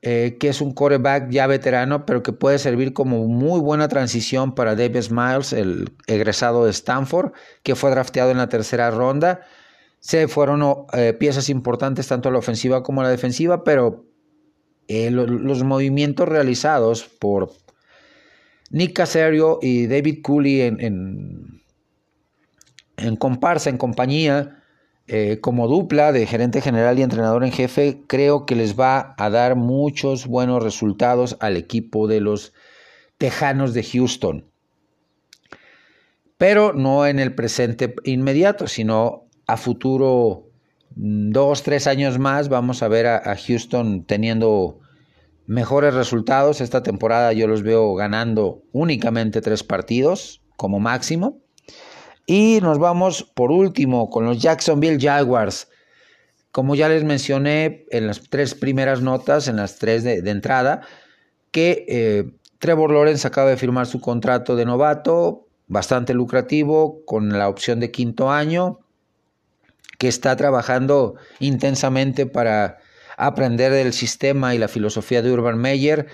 eh, 0.03 0.37
que 0.39 0.49
es 0.49 0.61
un 0.61 0.73
coreback 0.73 1.31
ya 1.31 1.49
veterano, 1.49 2.07
pero 2.07 2.23
que 2.23 2.33
puede 2.33 2.61
servir 2.61 2.93
como 2.93 3.27
muy 3.27 3.61
buena 3.61 3.89
transición 3.89 4.55
para 4.55 4.77
Davis 4.77 5.11
Miles, 5.11 5.53
el 5.53 5.91
egresado 6.07 6.65
de 6.65 6.71
Stanford, 6.71 7.33
que 7.65 7.75
fue 7.75 7.91
drafteado 7.91 8.31
en 8.31 8.39
la 8.39 8.49
tercera 8.49 8.93
ronda. 8.93 9.41
Se 9.99 10.29
fueron 10.29 10.87
eh, 10.93 11.13
piezas 11.13 11.49
importantes 11.49 12.07
tanto 12.07 12.29
a 12.29 12.33
la 12.33 12.39
ofensiva 12.39 12.85
como 12.85 13.01
a 13.01 13.05
la 13.05 13.11
defensiva, 13.11 13.65
pero 13.65 14.07
los 14.89 15.63
movimientos 15.65 16.29
realizados 16.29 17.05
por 17.05 17.53
Nick 18.71 18.93
Casario 18.93 19.59
y 19.61 19.89
David 19.89 20.21
Cooley 20.23 20.63
en, 20.63 21.63
en 22.97 23.17
comparsa, 23.17 23.71
en 23.71 23.79
compañía, 23.79 24.60
eh, 25.13 25.41
como 25.41 25.67
dupla 25.67 26.13
de 26.13 26.25
gerente 26.25 26.61
general 26.61 26.97
y 26.97 27.03
entrenador 27.03 27.43
en 27.43 27.51
jefe, 27.51 28.05
creo 28.07 28.47
que 28.47 28.55
les 28.55 28.79
va 28.79 29.17
a 29.19 29.29
dar 29.29 29.57
muchos 29.57 30.29
buenos 30.29 30.63
resultados 30.63 31.37
al 31.41 31.57
equipo 31.57 32.07
de 32.07 32.21
los 32.21 32.53
Tejanos 33.19 33.75
de 33.75 33.83
Houston. 33.83 34.45
Pero 36.39 36.75
no 36.75 37.09
en 37.09 37.19
el 37.19 37.35
presente 37.35 37.93
inmediato, 38.05 38.69
sino 38.69 39.25
a 39.49 39.57
futuro, 39.57 40.47
mm, 40.95 41.33
dos, 41.33 41.65
tres 41.65 41.89
años 41.89 42.21
más, 42.21 42.49
vamos 42.49 42.85
a 42.85 42.87
ver 42.87 43.09
a, 43.09 43.17
a 43.17 43.37
Houston 43.37 44.05
teniendo 44.05 44.79
mejores 45.49 45.93
resultados. 45.93 46.61
Esta 46.61 46.85
temporada 46.85 47.33
yo 47.33 47.49
los 47.49 47.65
veo 47.65 47.97
ganando 47.97 48.63
únicamente 48.71 49.41
tres 49.41 49.65
partidos 49.65 50.41
como 50.57 50.79
máximo. 50.79 51.41
Y 52.33 52.61
nos 52.63 52.79
vamos 52.79 53.25
por 53.25 53.51
último 53.51 54.09
con 54.09 54.25
los 54.25 54.41
Jacksonville 54.41 55.01
Jaguars. 55.01 55.67
Como 56.53 56.77
ya 56.77 56.89
les 56.89 57.03
mencioné 57.03 57.87
en 57.91 58.07
las 58.07 58.21
tres 58.31 58.55
primeras 58.55 59.01
notas, 59.03 59.49
en 59.49 59.57
las 59.57 59.79
tres 59.81 60.05
de, 60.05 60.19
entrada, 60.31 60.83
que 61.51 61.85
eh, 61.89 62.31
Trevor 62.61 62.93
Lawrence 62.93 63.27
acaba 63.27 63.51
de 63.51 63.57
firmar 63.57 63.89
su 63.89 64.01
contrato 64.01 64.55
de 64.55 64.65
novato, 64.65 65.49
bastante 65.67 66.15
lucrativo, 66.15 67.05
con 67.05 67.31
la 67.37 67.49
opción 67.49 67.81
de 67.81 67.91
quinto 67.91 68.31
año, 68.31 68.79
que 69.99 70.07
está 70.07 70.37
trabajando 70.37 71.17
intensamente 71.41 72.27
para 72.27 72.79
aprender 73.17 73.73
del 73.73 73.93
sistema 73.93 74.55
y 74.55 74.59
la 74.59 74.69
filosofía 74.69 75.21
de 75.21 75.33
Urban 75.33 75.59
Meyer 75.59 76.07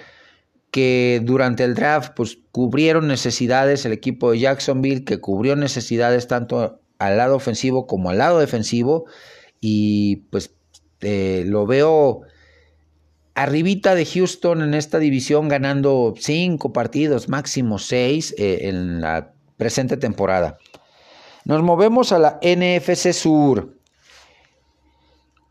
que 0.76 1.22
durante 1.24 1.64
el 1.64 1.74
draft 1.74 2.12
pues 2.14 2.36
cubrieron 2.52 3.08
necesidades 3.08 3.86
el 3.86 3.94
equipo 3.94 4.32
de 4.32 4.40
Jacksonville, 4.40 5.04
que 5.04 5.22
cubrió 5.22 5.56
necesidades 5.56 6.28
tanto 6.28 6.82
al 6.98 7.16
lado 7.16 7.34
ofensivo 7.34 7.86
como 7.86 8.10
al 8.10 8.18
lado 8.18 8.40
defensivo 8.40 9.06
y 9.58 10.16
pues 10.28 10.54
eh, 11.00 11.44
lo 11.46 11.64
veo 11.64 12.20
arribita 13.34 13.94
de 13.94 14.04
Houston 14.04 14.60
en 14.60 14.74
esta 14.74 14.98
división 14.98 15.48
ganando 15.48 16.12
cinco 16.18 16.74
partidos, 16.74 17.30
máximo 17.30 17.78
seis 17.78 18.34
eh, 18.36 18.68
en 18.68 19.00
la 19.00 19.32
presente 19.56 19.96
temporada. 19.96 20.58
Nos 21.46 21.62
movemos 21.62 22.12
a 22.12 22.18
la 22.18 22.38
NFC 22.42 23.14
Sur 23.14 23.75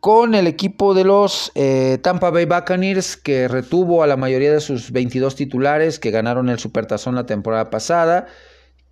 con 0.05 0.35
el 0.35 0.45
equipo 0.45 0.93
de 0.93 1.03
los 1.03 1.51
eh, 1.55 1.97
Tampa 2.03 2.29
Bay 2.29 2.45
Buccaneers, 2.45 3.17
que 3.17 3.47
retuvo 3.47 4.03
a 4.03 4.07
la 4.07 4.15
mayoría 4.15 4.53
de 4.53 4.61
sus 4.61 4.91
22 4.91 5.35
titulares 5.35 5.97
que 5.97 6.11
ganaron 6.11 6.47
el 6.49 6.59
Supertazón 6.59 7.15
la 7.15 7.25
temporada 7.25 7.71
pasada, 7.71 8.27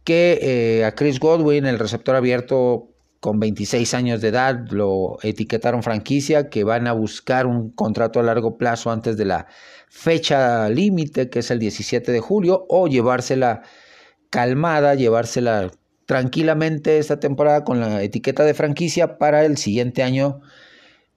que 0.03 0.39
eh, 0.41 0.85
a 0.85 0.95
Chris 0.95 1.19
Godwin, 1.19 1.67
el 1.67 1.77
receptor 1.77 2.15
abierto 2.15 2.95
con 3.19 3.39
26 3.39 3.93
años 3.93 4.21
de 4.21 4.29
edad, 4.29 4.65
lo 4.71 5.19
etiquetaron 5.21 5.83
franquicia, 5.83 6.49
que 6.49 6.63
van 6.63 6.87
a 6.87 6.93
buscar 6.93 7.45
un 7.45 7.69
contrato 7.69 8.19
a 8.19 8.23
largo 8.23 8.57
plazo 8.57 8.89
antes 8.89 9.15
de 9.15 9.25
la 9.25 9.45
fecha 9.89 10.67
límite, 10.67 11.29
que 11.29 11.39
es 11.39 11.51
el 11.51 11.59
17 11.59 12.11
de 12.11 12.19
julio, 12.21 12.65
o 12.69 12.87
llevársela 12.87 13.61
calmada, 14.31 14.95
llevársela 14.95 15.69
tranquilamente 16.07 16.97
esta 16.97 17.19
temporada 17.19 17.63
con 17.63 17.79
la 17.79 18.01
etiqueta 18.01 18.43
de 18.43 18.55
franquicia 18.55 19.19
para 19.19 19.45
el 19.45 19.57
siguiente 19.57 20.01
año 20.01 20.41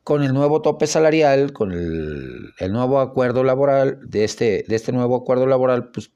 con 0.07 0.23
el 0.23 0.33
nuevo 0.33 0.63
tope 0.63 0.87
salarial, 0.87 1.53
con 1.53 1.73
el, 1.73 2.73
nuevo 2.73 3.01
acuerdo 3.01 3.43
laboral, 3.43 3.99
de 4.09 4.23
este, 4.23 4.65
de 4.69 4.77
este 4.77 4.93
nuevo 4.93 5.17
acuerdo 5.17 5.49
laboral, 5.49 5.91
pues 5.91 6.13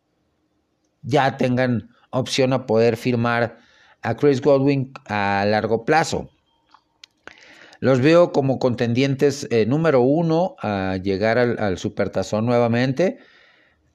ya 1.03 1.37
tengan 1.37 1.91
opción 2.11 2.53
a 2.53 2.67
poder 2.67 2.97
firmar 2.97 3.59
a 4.03 4.15
Chris 4.15 4.43
Godwin 4.43 4.93
a 5.07 5.45
largo 5.45 5.85
plazo. 5.85 6.31
Los 7.81 8.01
veo 8.01 8.31
como 8.31 8.61
contendientes 8.61 9.49
eh, 9.51 9.67
número 9.67 10.03
uno 10.03 10.55
a 10.63 10.97
llegar 11.03 11.39
al, 11.39 11.59
al 11.59 11.77
supertazón 11.77 12.47
nuevamente. 12.47 13.19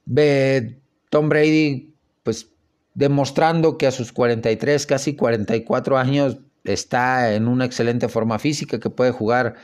Ve 0.04 0.78
Tom 1.08 1.30
Brady, 1.30 1.94
pues 2.22 2.50
demostrando 2.92 3.78
que 3.78 3.86
a 3.86 3.92
sus 3.92 4.12
43, 4.12 4.84
casi 4.84 5.16
44 5.16 5.96
años, 5.96 6.36
está 6.64 7.32
en 7.34 7.48
una 7.48 7.64
excelente 7.64 8.08
forma 8.08 8.38
física, 8.38 8.78
que 8.78 8.90
puede 8.90 9.12
jugar 9.12 9.54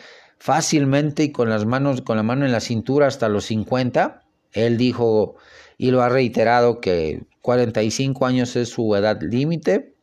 fácilmente 0.43 1.23
y 1.23 1.31
con 1.31 1.49
las 1.49 1.67
manos, 1.67 2.03
con 2.03 2.17
la 2.17 2.25
mano 2.25 2.45
en 2.45 2.51
la 2.51 2.59
cintura 2.59 3.07
hasta 3.07 3.29
los 3.29 3.45
50. 3.45 4.25
Él 4.51 4.77
dijo 4.77 5.37
y 5.79 5.93
lo 5.93 6.03
ha 6.03 6.09
reiterado 6.09 6.81
que 6.81 7.23
45 7.43 8.27
años 8.27 8.57
es 8.57 8.71
su 8.71 8.93
edad 8.97 9.23
límite. 9.23 9.95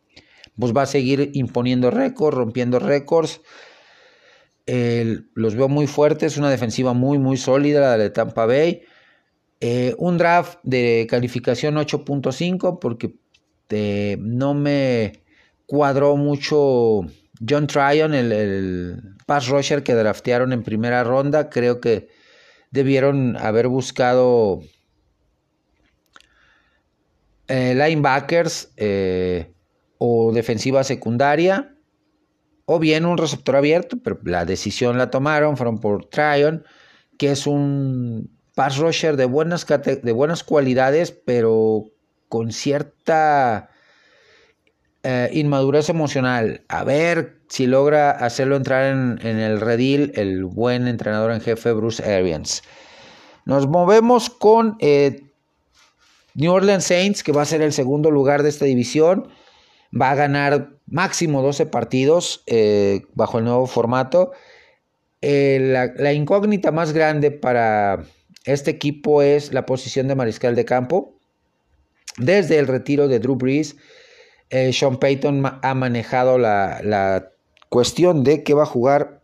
Pues 0.58 0.74
va 0.74 0.84
a 0.84 0.86
seguir 0.86 1.32
imponiendo 1.34 1.92
récords, 1.92 2.38
rompiendo 2.38 2.80
récords. 2.80 3.42
los 4.66 5.56
veo 5.56 5.68
muy 5.68 5.88
fuertes, 5.88 6.38
una 6.38 6.50
defensiva 6.50 6.94
muy, 6.94 7.18
muy 7.20 7.36
sólida, 7.36 7.82
la 7.82 7.98
de 7.98 8.10
Tampa 8.10 8.46
Bay. 8.46 8.84
Eh, 9.60 9.94
un 9.98 10.18
draft 10.18 10.60
de 10.64 11.06
calificación 11.10 11.76
8.5 11.76 12.80
porque 12.80 13.14
eh, 13.72 14.16
no 14.22 14.54
me 14.54 15.22
cuadró 15.66 16.16
mucho 16.16 17.02
John 17.48 17.68
Tryon, 17.68 18.14
el, 18.14 19.16
pass 19.26 19.48
rusher 19.48 19.84
que 19.84 19.94
draftearon 19.94 20.54
en 20.54 20.64
primera 20.64 21.04
ronda, 21.04 21.50
creo 21.50 21.80
que 21.80 22.10
debieron 22.72 23.38
haber 23.38 23.68
buscado 23.68 24.62
eh, 27.48 27.74
linebackers 27.76 28.72
eh, 28.78 29.54
o 29.98 30.32
defensiva 30.34 30.84
secundaria 30.84 31.76
o 32.66 32.78
bien 32.78 33.06
un 33.06 33.18
receptor 33.18 33.56
abierto, 33.56 33.98
pero 34.04 34.20
la 34.24 34.46
decisión 34.46 34.98
la 34.98 35.10
tomaron, 35.10 35.58
fueron 35.58 35.80
por 35.80 36.06
Tryon, 36.06 36.64
que 37.18 37.32
es 37.32 37.48
un 37.48 38.30
pass 38.54 38.78
rusher 38.78 39.16
de 39.18 39.26
buenas, 39.26 39.66
de 39.66 40.12
buenas 40.12 40.44
cualidades, 40.44 41.12
pero 41.12 41.86
con 42.28 42.52
cierta 42.52 43.72
eh, 45.04 45.30
inmadurez 45.32 45.88
emocional. 45.88 46.66
A 46.68 46.84
ver 46.84 47.40
si 47.48 47.68
logra 47.68 48.12
hacerlo 48.12 48.58
entrar 48.58 48.86
en, 48.86 49.20
el 49.22 49.62
redil 49.62 50.12
el 50.16 50.44
buen 50.44 50.90
entrenador 50.90 51.32
en 51.32 51.40
jefe 51.40 51.72
Bruce 51.72 52.04
Arians. 52.04 52.64
Nos 53.46 53.68
movemos 53.68 54.30
con 54.30 54.76
eh, 54.80 55.24
New 56.36 56.52
Orleans 56.52 56.84
Saints, 56.84 57.24
que 57.24 57.32
va 57.32 57.44
a 57.44 57.46
ser 57.46 57.62
el 57.62 57.72
segundo 57.72 58.12
lugar 58.12 58.44
de 58.44 58.50
esta 58.50 58.66
división. 58.66 59.30
Va 60.00 60.12
a 60.12 60.16
ganar 60.16 60.72
máximo 60.86 61.42
12 61.42 61.66
partidos 61.66 62.44
eh, 62.46 63.04
bajo 63.14 63.38
el 63.38 63.46
nuevo 63.46 63.68
formato. 63.68 64.32
La, 65.22 65.94
la 65.96 66.14
incógnita 66.14 66.72
más 66.72 66.92
grande 66.92 67.32
para 67.32 68.04
este 68.44 68.72
equipo 68.72 69.22
es 69.22 69.54
la 69.54 69.66
posición 69.66 70.10
de 70.10 70.16
mariscal 70.16 70.56
de 70.56 70.66
campo. 70.66 71.16
Desde 72.18 72.60
el 72.60 72.68
retiro 72.68 73.08
de 73.08 73.20
Drew 73.20 73.36
Brees, 73.36 73.78
eh, 74.50 74.74
Sean 74.74 74.98
Payton 74.98 75.44
ha 75.62 75.74
manejado 75.74 76.38
la, 76.38 77.32
cuestión 77.70 78.24
de 78.24 78.44
que 78.44 78.56
va 78.56 78.64
a 78.64 78.66
jugar 78.66 79.22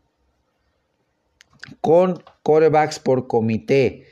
con 1.82 2.24
corebacks 2.44 3.00
por 3.00 3.28
comité. 3.28 4.06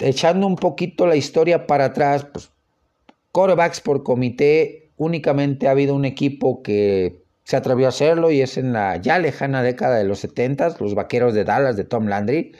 Echando 0.00 0.48
un 0.48 0.56
poquito 0.56 1.06
la 1.06 1.14
historia 1.14 1.68
para 1.68 1.86
atrás, 1.86 2.26
pues 2.32 2.50
corebacks 3.30 3.80
por 3.80 4.02
comité, 4.02 4.90
únicamente 4.96 5.68
ha 5.68 5.72
habido 5.72 5.94
un 5.94 6.04
equipo 6.04 6.62
que 6.62 7.22
se 7.44 7.56
atrevió 7.56 7.86
a 7.86 7.90
hacerlo 7.90 8.32
y 8.32 8.40
es 8.40 8.58
en 8.58 8.72
la 8.72 8.96
ya 8.96 9.18
lejana 9.20 9.62
década 9.62 9.98
de 9.98 10.04
los 10.04 10.18
70, 10.20 10.76
los 10.80 10.94
Vaqueros 10.94 11.34
de 11.34 11.44
Dallas 11.44 11.76
de 11.76 11.84
Tom 11.84 12.06
Landry, 12.06 12.52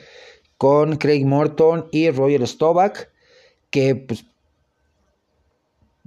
con 0.57 0.97
Craig 0.97 1.25
Morton 1.25 1.89
y 1.91 2.11
Roger 2.11 2.47
Staubach, 2.47 3.09
que 3.71 3.97
pues, 3.97 4.25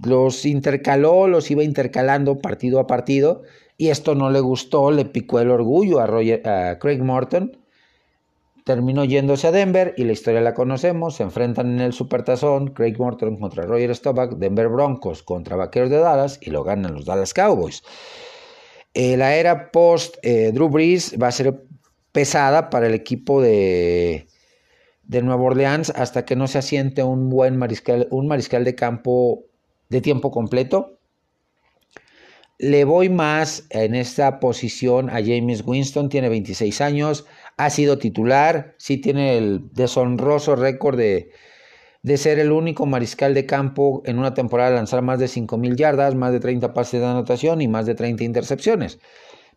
los 0.02 0.46
intercaló, 0.46 1.28
los 1.28 1.50
iba 1.52 1.64
intercalando 1.64 2.40
partido 2.40 2.80
a 2.80 2.88
partido 2.88 3.44
y 3.78 3.90
esto 3.90 4.16
no 4.16 4.30
le 4.30 4.40
gustó, 4.40 4.92
le 4.92 5.06
picó 5.06 5.40
el 5.40 5.50
orgullo 5.50 6.00
a, 6.00 6.06
a 6.06 6.80
Craig 6.80 7.02
Morton. 7.02 7.58
Terminó 8.64 9.04
yéndose 9.04 9.48
a 9.48 9.52
Denver 9.52 9.94
y 9.98 10.06
la 10.06 10.14
historia 10.14 10.40
la 10.40 10.54
conocemos. 10.54 11.16
Se 11.16 11.24
enfrentan 11.24 11.74
en 11.74 11.82
el 11.82 11.92
Supertazón 11.92 12.68
Craig 12.68 12.96
Morton 12.98 13.38
contra 13.38 13.66
Roger 13.66 13.94
Staubach, 13.94 14.32
Denver 14.38 14.70
Broncos 14.70 15.22
contra 15.22 15.58
Vaqueros 15.58 15.90
de 15.90 15.98
Dallas 15.98 16.40
y 16.42 16.50
lo 16.50 16.64
ganan 16.64 16.94
los 16.94 17.06
Dallas 17.06 17.34
Cowboys. 17.34 17.84
Eh, 18.94 19.18
la 19.18 19.36
era 19.36 19.72
post 19.72 20.18
eh, 20.22 20.52
Drew 20.54 20.70
Brees 20.70 21.16
va 21.22 21.28
a 21.28 21.32
ser 21.32 21.66
pesada 22.12 22.70
para 22.70 22.88
el 22.88 22.94
equipo 22.94 23.42
de, 23.42 24.28
de 25.04 25.22
Nueva 25.22 25.44
Orleans 25.44 25.90
hasta 25.90 26.24
que 26.24 26.36
no 26.36 26.48
se 26.48 26.60
asiente 26.60 27.04
un 27.04 27.30
buen 27.30 27.58
mariscal, 27.58 28.08
un 28.12 28.28
mariscal 28.28 28.64
de 28.64 28.76
campo 28.76 29.46
de 29.90 30.02
tiempo 30.02 30.32
completo. 30.32 31.00
Le 32.58 32.86
voy 32.86 33.10
más 33.10 33.66
en 33.70 33.96
esta 33.96 34.40
posición 34.40 35.10
a 35.10 35.16
James 35.16 35.64
Winston, 35.66 36.10
tiene 36.10 36.30
26 36.30 36.82
años, 36.82 37.26
ha 37.58 37.70
sido 37.70 37.98
titular, 37.98 38.76
sí 38.78 38.98
tiene 38.98 39.38
el 39.38 39.70
deshonroso 39.74 40.56
récord 40.56 40.98
de, 40.98 41.32
de 42.04 42.18
ser 42.18 42.38
el 42.40 42.52
único 42.52 42.86
mariscal 42.86 43.34
de 43.34 43.46
campo 43.46 44.04
en 44.06 44.20
una 44.20 44.34
temporada 44.34 44.70
de 44.70 44.76
lanzar 44.76 45.02
más 45.02 45.20
de 45.20 45.28
5.000 45.28 45.76
yardas, 45.76 46.16
más 46.16 46.32
de 46.32 46.40
30 46.40 46.74
pases 46.74 47.02
de 47.02 47.08
anotación 47.08 47.62
y 47.62 47.68
más 47.68 47.86
de 47.86 47.96
30 47.96 48.24
intercepciones. 48.24 49.00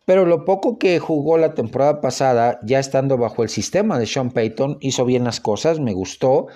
Pero 0.05 0.25
lo 0.25 0.45
poco 0.45 0.79
que 0.79 0.99
jugó 0.99 1.37
la 1.37 1.53
temporada 1.53 1.99
pasada, 1.99 2.61
ya 2.63 2.79
estando 2.79 3.17
bajo 3.17 3.43
el 3.43 3.49
sistema 3.49 3.99
de 3.99 4.05
Sean 4.05 4.31
Payton, 4.31 4.77
hizo 4.79 5.03
bien 5.03 5.25
las 5.25 5.41
cosas, 5.41 5.81
me 5.81 5.91
gustó. 5.91 6.47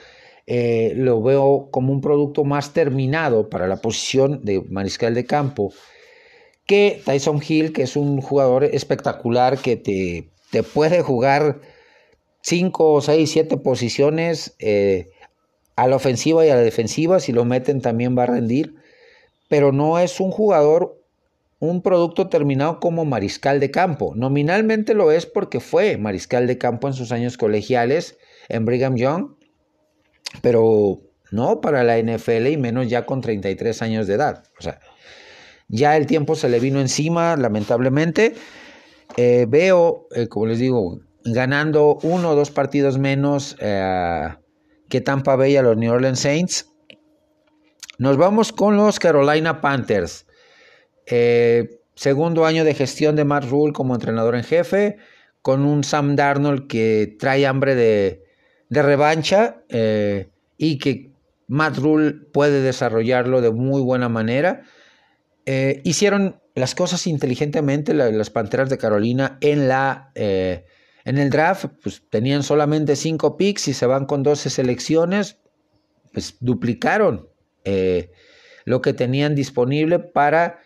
Eh, 0.47 0.93
lo 0.95 1.21
veo 1.21 1.69
como 1.71 1.93
un 1.93 2.01
producto 2.01 2.43
más 2.43 2.73
terminado 2.73 3.49
para 3.49 3.67
la 3.67 3.77
posición 3.77 4.43
de 4.43 4.61
mariscal 4.69 5.13
de 5.13 5.25
campo 5.25 5.71
que 6.65 7.01
Tyson 7.03 7.41
Hill, 7.45 7.73
que 7.73 7.83
es 7.83 7.95
un 7.95 8.21
jugador 8.21 8.63
espectacular 8.63 9.57
que 9.57 9.75
te, 9.75 10.29
te 10.51 10.63
puede 10.63 11.01
jugar 11.01 11.59
5, 12.43 13.01
6, 13.01 13.29
7 13.29 13.57
posiciones 13.57 14.55
eh, 14.59 15.09
a 15.75 15.87
la 15.87 15.95
ofensiva 15.95 16.45
y 16.45 16.49
a 16.49 16.55
la 16.55 16.61
defensiva. 16.61 17.19
Si 17.19 17.33
lo 17.33 17.45
meten 17.45 17.81
también 17.81 18.17
va 18.17 18.23
a 18.23 18.27
rendir. 18.27 18.75
Pero 19.49 19.73
no 19.73 19.99
es 19.99 20.21
un 20.21 20.31
jugador, 20.31 20.97
un 21.59 21.81
producto 21.81 22.29
terminado 22.29 22.79
como 22.79 23.03
mariscal 23.03 23.59
de 23.59 23.69
campo. 23.69 24.13
Nominalmente 24.15 24.93
lo 24.93 25.11
es 25.11 25.25
porque 25.25 25.59
fue 25.59 25.97
mariscal 25.97 26.47
de 26.47 26.57
campo 26.57 26.87
en 26.87 26.93
sus 26.93 27.11
años 27.11 27.35
colegiales 27.35 28.17
en 28.47 28.63
Brigham 28.63 28.95
Young 28.95 29.31
pero 30.41 31.01
no 31.31 31.61
para 31.61 31.83
la 31.83 31.97
NFL 31.97 32.47
y 32.47 32.57
menos 32.57 32.87
ya 32.87 33.05
con 33.05 33.21
33 33.21 33.81
años 33.81 34.07
de 34.07 34.15
edad. 34.15 34.43
O 34.59 34.61
sea, 34.61 34.79
ya 35.67 35.95
el 35.95 36.05
tiempo 36.05 36.35
se 36.35 36.49
le 36.49 36.59
vino 36.59 36.81
encima, 36.81 37.35
lamentablemente. 37.37 38.35
Eh, 39.17 39.45
veo, 39.47 40.07
eh, 40.13 40.27
como 40.27 40.45
les 40.45 40.59
digo, 40.59 40.99
ganando 41.23 41.97
uno 42.03 42.31
o 42.31 42.35
dos 42.35 42.51
partidos 42.51 42.97
menos 42.97 43.55
eh, 43.59 44.27
que 44.89 45.01
Tampa 45.01 45.35
Bay 45.35 45.55
a 45.55 45.61
los 45.61 45.77
New 45.77 45.91
Orleans 45.91 46.19
Saints. 46.19 46.67
Nos 47.97 48.17
vamos 48.17 48.51
con 48.51 48.75
los 48.75 48.99
Carolina 48.99 49.61
Panthers. 49.61 50.25
segundo 51.95 52.45
año 52.45 52.63
de 52.63 52.73
gestión 52.73 53.15
de 53.15 53.25
Matt 53.25 53.45
Rule 53.45 53.73
como 53.73 53.95
entrenador 53.95 54.35
en 54.35 54.43
jefe, 54.43 54.97
con 55.41 55.65
un 55.65 55.83
Sam 55.83 56.15
Darnold 56.15 56.67
que 56.67 57.15
trae 57.19 57.45
hambre 57.45 57.75
de, 57.75 58.23
de 58.71 58.81
revancha 58.81 59.63
eh, 59.67 60.29
y 60.57 60.77
que 60.77 61.11
Matt 61.47 61.77
Rule 61.77 62.13
puede 62.31 62.61
desarrollarlo 62.61 63.41
de 63.41 63.51
muy 63.51 63.81
buena 63.81 64.07
manera. 64.07 64.61
Eh, 65.45 65.81
hicieron 65.83 66.39
las 66.55 66.73
cosas 66.73 67.05
inteligentemente 67.05 67.93
las 67.93 68.29
Panteras 68.29 68.69
de 68.69 68.77
Carolina 68.77 69.37
en 69.41 69.67
la, 69.67 70.11
eh, 70.15 70.63
En 71.03 71.17
el 71.17 71.29
draft, 71.29 71.65
pues 71.83 72.03
tenían 72.09 72.43
solamente 72.43 72.95
cinco 72.95 73.35
picks 73.35 73.67
y 73.67 73.73
se 73.73 73.85
van 73.87 74.05
con 74.05 74.23
12 74.23 74.49
selecciones, 74.49 75.37
pues 76.13 76.37
duplicaron 76.39 77.27
lo 78.65 78.81
que 78.81 78.93
tenían 78.93 79.35
disponible 79.35 79.99
para 79.99 80.59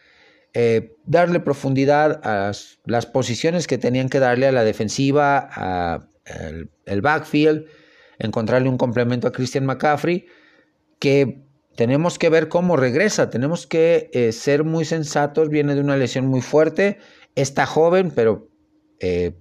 darle 1.06 1.40
profundidad 1.40 2.22
a 2.24 2.52
las 2.86 3.06
posiciones 3.06 3.66
que 3.66 3.78
tenían 3.78 4.10
que 4.10 4.20
darle 4.20 4.48
a 4.48 4.52
la 4.52 4.64
defensiva, 4.64 5.50
a 5.52 6.08
el, 6.86 7.02
backfield, 7.02 7.66
encontrarle 8.20 8.70
un 8.70 8.78
complemento 8.78 9.28
a 9.28 9.32
Christian 9.32 9.66
McCaffrey, 9.66 10.26
que 11.00 11.46
tenemos 11.76 12.18
que 12.18 12.30
ver 12.30 12.48
cómo 12.48 12.78
regresa, 12.78 13.30
tenemos 13.30 13.68
que 13.68 14.10
eh, 14.14 14.32
ser 14.32 14.64
muy 14.64 14.86
sensatos, 14.86 15.50
viene 15.50 15.76
de 15.76 15.82
una 15.82 15.98
lesión 15.98 16.28
muy 16.28 16.42
fuerte, 16.42 16.98
está 17.36 17.66
joven, 17.66 18.12
pero 18.16 18.50
eh, 19.00 19.38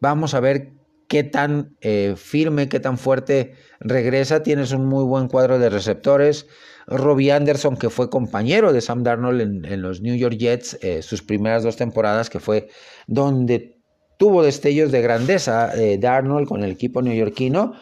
vamos 0.00 0.34
a 0.34 0.40
ver 0.40 0.72
qué 1.08 1.24
tan 1.24 1.76
eh, 1.80 2.14
firme, 2.16 2.68
qué 2.68 2.80
tan 2.80 2.98
fuerte 2.98 3.54
regresa, 3.80 4.42
tienes 4.42 4.72
un 4.72 4.86
muy 4.86 5.04
buen 5.04 5.28
cuadro 5.28 5.58
de 5.58 5.68
receptores, 5.68 6.46
Robbie 6.86 7.32
Anderson, 7.32 7.76
que 7.76 7.90
fue 7.90 8.10
compañero 8.10 8.72
de 8.72 8.80
Sam 8.80 9.02
Darnold 9.02 9.40
en, 9.40 9.82
los 9.82 10.00
New 10.02 10.14
York 10.14 10.36
Jets, 10.36 10.78
sus 11.00 11.20
primeras 11.20 11.64
dos 11.64 11.74
temporadas, 11.74 12.30
que 12.30 12.38
fue 12.38 12.68
donde 13.08 13.80
tuvo 14.18 14.44
destellos 14.44 14.92
de 14.92 15.02
grandeza 15.02 15.72
Darnold 15.98 16.46
con 16.46 16.62
el 16.62 16.70
equipo 16.70 17.02
neoyorquino, 17.02 17.74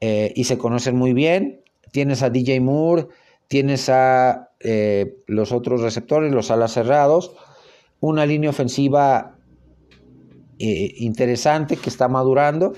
y 0.00 0.44
se 0.44 0.56
conocen 0.56 0.96
muy 0.96 1.12
bien 1.12 1.60
tienes 1.90 2.22
a 2.22 2.30
DJ 2.30 2.60
Moore, 2.60 3.08
tienes 3.48 3.88
a 3.88 4.50
eh, 4.60 5.16
los 5.26 5.52
otros 5.52 5.82
receptores, 5.82 6.32
los 6.32 6.50
alas 6.50 6.72
cerrados, 6.72 7.34
una 8.00 8.26
línea 8.26 8.50
ofensiva 8.50 9.36
eh, 10.58 10.94
interesante 10.98 11.76
que 11.76 11.90
está 11.90 12.08
madurando. 12.08 12.74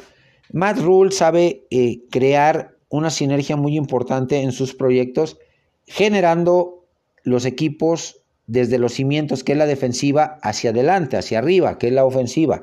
Matt 0.53 0.79
Rule 0.79 1.13
sabe 1.13 1.67
eh, 1.71 2.03
crear 2.11 2.77
una 2.89 3.11
sinergia 3.11 3.57
muy 3.57 3.77
importante 3.77 4.41
en 4.41 4.53
sus 4.53 4.75
proyectos, 4.75 5.39
generando 5.87 6.87
los 7.25 7.45
equipos 7.45 8.23
desde 8.47 8.79
los 8.79 8.93
cimientos, 8.93 9.45
que 9.45 9.53
es 9.53 9.59
la 9.59 9.67
defensiva, 9.67 10.39
hacia 10.43 10.71
adelante, 10.71 11.17
hacia 11.17 11.39
arriba, 11.39 11.79
que 11.79 11.89
es 11.89 11.93
la 11.93 12.05
ofensiva, 12.05 12.61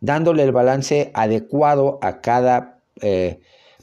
dándole 0.00 0.42
el 0.42 0.52
balance 0.52 1.10
adecuado 1.14 1.98
a 2.02 2.20
cada 2.20 2.82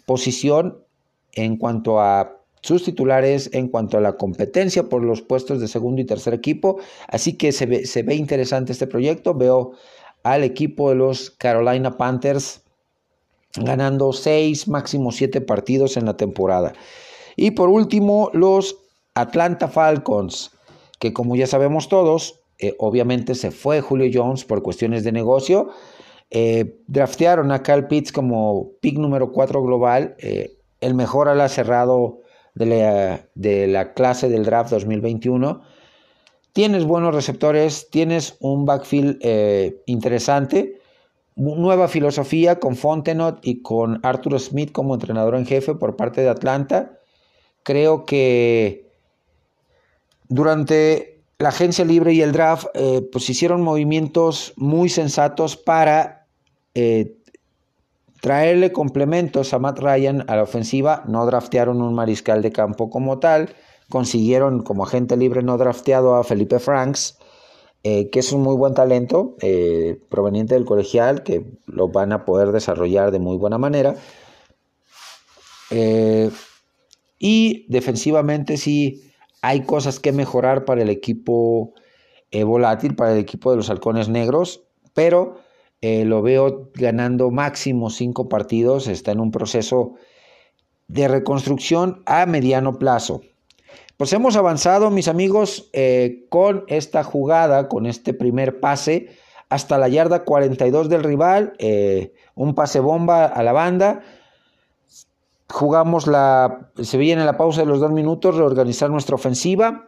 posición 0.08 0.86
en 1.34 1.58
cuanto 1.58 2.00
a 2.00 2.38
sus 2.62 2.84
titulares, 2.84 3.50
en 3.54 3.67
cuanto 3.67 3.98
a 3.98 4.02
la 4.02 4.13
competencia 4.13 4.89
por 4.89 5.04
los 5.04 5.22
puestos 5.22 5.60
de 5.60 5.67
segundo 5.67 6.02
y 6.02 6.06
tercer 6.06 6.34
equipo. 6.34 6.80
Así 7.08 7.34
que 7.34 7.52
se 7.52 7.65
ve, 7.67 8.15
interesante 8.15 8.72
este 8.72 8.88
proyecto. 8.88 9.36
Veo 9.36 9.74
al 10.24 10.43
equipo 10.43 10.89
de 10.89 10.96
los 10.96 11.30
Carolina 11.30 11.98
Panthers 11.98 12.62
ganando 13.56 14.13
seis, 14.13 14.67
máximo 14.67 15.12
siete 15.12 15.41
partidos 15.41 15.98
en 15.98 16.06
la 16.06 16.17
temporada. 16.17 16.74
Y 17.36 17.52
por 17.52 17.70
último, 17.70 18.32
los 18.34 18.78
Atlanta 19.13 19.67
Falcons, 19.67 20.52
que 21.00 21.13
como 21.13 21.36
ya 21.36 21.48
sabemos 21.48 21.89
todos, 21.89 22.39
eh, 22.60 22.76
obviamente 22.80 23.36
se 23.36 23.52
fue 23.52 23.82
Julio 23.82 24.10
Jones 24.13 24.46
por 24.46 24.63
cuestiones 24.63 25.04
de 25.04 25.12
negocio. 25.12 25.70
Eh, 26.30 26.82
draftearon 26.88 27.52
a 27.52 27.63
Cal 27.63 27.88
Pitts 27.88 28.12
como 28.12 28.72
pick 28.82 28.98
número 28.98 29.32
4 29.32 29.62
global. 29.63 30.16
Eh, 30.20 30.58
el 30.82 30.94
mejor 30.94 31.30
ala 31.30 31.50
cerrado 31.50 32.22
de 32.54 33.68
la, 33.68 33.94
clase 33.94 34.30
del 34.30 34.44
draft 34.44 34.72
2021. 34.72 35.62
Tienes 36.54 36.86
buenos 36.86 37.13
receptores, 37.13 37.90
tienes 37.92 38.36
un 38.40 38.66
backfield 38.66 39.20
eh, 39.22 39.84
interesante, 39.86 40.82
nueva 41.36 41.88
filosofía 41.88 42.60
con 42.60 42.76
Fontenot 42.76 43.40
y 43.44 43.62
con 43.62 44.00
Arthur 44.04 44.40
Smith 44.40 44.72
como 44.72 44.96
entrenador 44.96 45.36
en 45.36 45.46
jefe 45.46 45.76
por 45.76 45.96
parte 45.96 46.22
de 46.22 46.30
Atlanta. 46.30 46.98
Creo 47.62 48.06
que 48.06 48.90
durante 50.30 51.22
la 51.38 51.50
agencia 51.50 51.86
libre 51.86 52.13
y 52.13 52.24
el 52.24 52.32
draft, 52.32 52.66
pues 53.12 53.30
hicieron 53.30 53.62
movimientos 53.62 54.54
muy 54.56 54.90
sensatos 54.90 55.56
para 55.58 56.17
eh, 56.80 57.18
traerle 58.22 58.72
complementos 58.72 59.52
a 59.52 59.58
Matt 59.58 59.80
Ryan 59.80 60.24
a 60.28 60.36
la 60.36 60.44
ofensiva, 60.44 61.04
no 61.08 61.26
draftearon 61.26 61.82
un 61.82 61.96
mariscal 61.96 62.44
de 62.44 62.52
campo 62.52 62.92
como 62.92 63.18
tal, 63.18 63.50
consiguieron 63.90 64.62
como 64.62 64.84
agente 64.84 65.18
libre 65.18 65.42
no 65.42 65.58
drafteado 65.58 66.13
a 66.13 66.24
Felipe 66.24 66.60
Franks, 66.60 67.18
eh, 67.82 68.12
que 68.12 68.20
es 68.20 68.32
un 68.32 68.44
muy 68.44 68.56
buen 68.56 68.76
talento 68.76 69.38
eh, 69.42 70.00
proveniente 70.10 70.54
del 70.54 70.66
colegial, 70.66 71.24
que 71.24 71.46
lo 71.66 71.88
van 71.88 72.12
a 72.12 72.26
poder 72.26 72.52
desarrollar 72.52 73.10
de 73.10 73.18
muy 73.18 73.38
buena 73.38 73.58
manera. 73.58 73.96
Y 77.18 77.66
defensivamente 77.70 78.58
sí 78.58 79.12
hay 79.42 79.62
cosas 79.62 80.00
que 80.00 80.12
mejorar 80.12 80.63
para 80.63 80.84
el 80.84 80.92
equipo 80.92 81.74
volátil, 82.46 82.96
para 82.96 83.13
el 83.13 83.20
equipo 83.20 83.50
de 83.50 83.58
los 83.58 83.72
halcones 83.72 84.10
negros, 84.10 84.62
pero 84.94 85.47
eh, 85.82 86.06
lo 86.06 86.22
veo 86.22 86.72
ganando 86.74 87.30
máximo 87.30 87.90
cinco 87.90 88.30
partidos, 88.30 88.88
está 88.88 89.12
en 89.12 89.20
un 89.20 89.32
proceso 89.32 89.94
de 90.88 91.08
reconstrucción 91.08 92.02
a 92.06 92.26
mediano 92.26 92.80
plazo. 92.80 93.22
Pues 93.98 94.13
hemos 94.13 94.36
avanzado, 94.36 94.92
mis 94.92 95.08
amigos, 95.08 95.70
eh, 95.74 96.26
con 96.30 96.66
esta 96.68 97.04
jugada, 97.04 97.68
con 97.68 97.86
este 97.86 98.13
primer 98.13 98.60
pase, 98.60 99.10
hasta 99.50 99.78
la 99.78 99.88
yarda 99.88 100.24
42 100.24 100.90
del 100.90 101.04
rival, 101.04 101.54
eh, 101.58 102.13
un 102.36 102.54
pase 102.54 102.80
bomba 102.80 103.26
a 103.26 103.44
la 103.44 103.54
banda. 103.54 104.02
Jugamos 105.50 106.06
la, 106.06 106.72
se 106.82 106.98
viene 106.98 107.26
la 107.26 107.38
pausa 107.38 107.62
de 107.62 107.68
los 107.68 107.80
dos 107.80 107.92
minutos, 107.92 108.36
reorganizar 108.36 108.90
nuestra 108.90 109.16
ofensiva. 109.16 109.88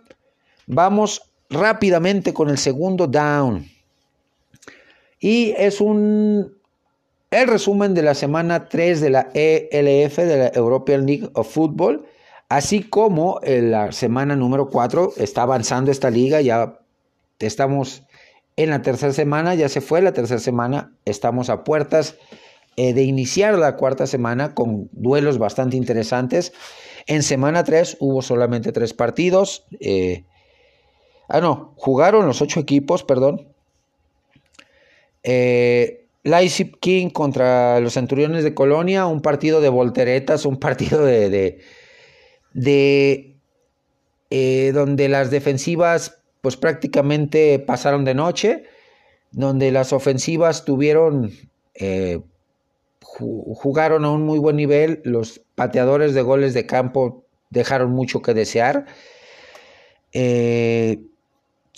Vamos 0.65 1.33
rápidamente 1.49 2.33
con 2.33 2.49
el 2.49 2.57
segundo 2.57 3.07
down. 3.07 3.65
Y 5.19 5.53
es 5.57 5.81
un 5.81 6.59
el 7.31 7.47
resumen 7.47 7.93
de 7.93 8.01
la 8.01 8.15
semana 8.15 8.69
3 8.69 9.01
de 9.01 9.09
la 9.11 9.29
ELF, 9.33 10.17
de 10.17 10.37
la 10.37 10.51
European 10.55 11.05
League 11.05 11.29
of 11.33 11.53
Football, 11.53 12.07
así 12.49 12.81
como 12.81 13.39
en 13.43 13.69
la 13.69 13.91
semana 13.91 14.35
número 14.35 14.69
4 14.69 15.13
está 15.17 15.43
avanzando 15.43 15.91
esta 15.91 16.09
liga, 16.09 16.41
ya 16.41 16.79
estamos 17.37 18.03
en 18.55 18.71
la 18.71 18.81
tercera 18.81 19.13
semana, 19.13 19.53
ya 19.53 19.69
se 19.69 19.79
fue 19.79 20.01
la 20.01 20.11
tercera 20.11 20.39
semana, 20.39 20.91
estamos 21.05 21.51
a 21.51 21.63
puertas 21.63 22.17
eh, 22.77 22.93
de 22.93 23.03
iniciar 23.03 23.57
la 23.59 23.75
cuarta 23.75 24.07
semana 24.07 24.55
con 24.55 24.89
duelos 24.91 25.37
bastante 25.37 25.77
interesantes. 25.77 26.51
En 27.05 27.21
semana 27.23 27.63
3 27.63 27.97
hubo 27.99 28.21
solamente 28.21 28.71
tres 28.71 28.93
partidos. 28.93 29.65
Eh, 29.79 30.25
ah, 31.27 31.41
no, 31.41 31.73
jugaron 31.77 32.25
los 32.25 32.41
ocho 32.41 32.59
equipos, 32.59 33.03
perdón. 33.03 33.48
Eh, 35.23 36.07
Leipzig 36.23 36.79
King 36.79 37.09
contra 37.09 37.79
los 37.79 37.93
Centuriones 37.93 38.43
de 38.43 38.53
Colonia, 38.53 39.05
un 39.07 39.21
partido 39.21 39.61
de 39.61 39.69
volteretas, 39.69 40.45
un 40.45 40.57
partido 40.59 41.03
de, 41.03 41.61
de, 42.53 43.35
eh, 44.29 44.71
donde 44.73 45.09
las 45.09 45.31
defensivas 45.31 46.21
pues 46.41 46.55
prácticamente 46.55 47.59
pasaron 47.59 48.05
de 48.05 48.13
noche, 48.13 48.63
donde 49.31 49.71
las 49.71 49.91
ofensivas 49.91 50.65
tuvieron, 50.65 51.31
eh, 51.73 52.21
jugaron 53.01 54.05
a 54.05 54.11
un 54.11 54.23
muy 54.23 54.39
buen 54.39 54.55
nivel, 54.55 55.01
los 55.03 55.41
pateadores 55.55 56.13
de 56.13 56.21
goles 56.21 56.53
de 56.53 56.65
campo 56.65 57.25
dejaron 57.49 57.91
mucho 57.91 58.21
que 58.21 58.33
desear. 58.33 58.85
Eh, 60.13 61.01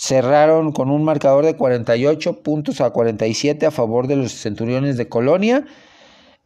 cerraron 0.02 0.72
con 0.72 0.90
un 0.90 1.04
marcador 1.04 1.46
de 1.46 1.56
48 1.56 2.42
puntos 2.42 2.82
a 2.82 2.90
47 2.90 3.68
a 3.68 3.72
favor 3.72 4.08
de 4.08 4.16
los 4.16 4.32
Centuriones 4.32 4.98
de 4.98 5.08
Colonia. 5.08 5.64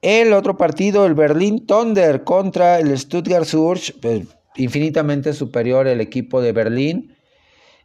El 0.02 0.34
otro 0.34 0.58
partido, 0.58 1.06
el 1.06 1.13
Berlín 1.13 1.65
Thunder 1.65 2.26
contra 2.26 2.80
el 2.80 2.98
Stuttgart 3.00 3.46
Surge, 3.46 3.94
pues, 4.02 4.28
infinitamente 4.58 5.32
superior 5.32 5.88
el 5.88 6.02
equipo 6.02 6.41
de 6.41 6.52
Berlín, 6.52 7.15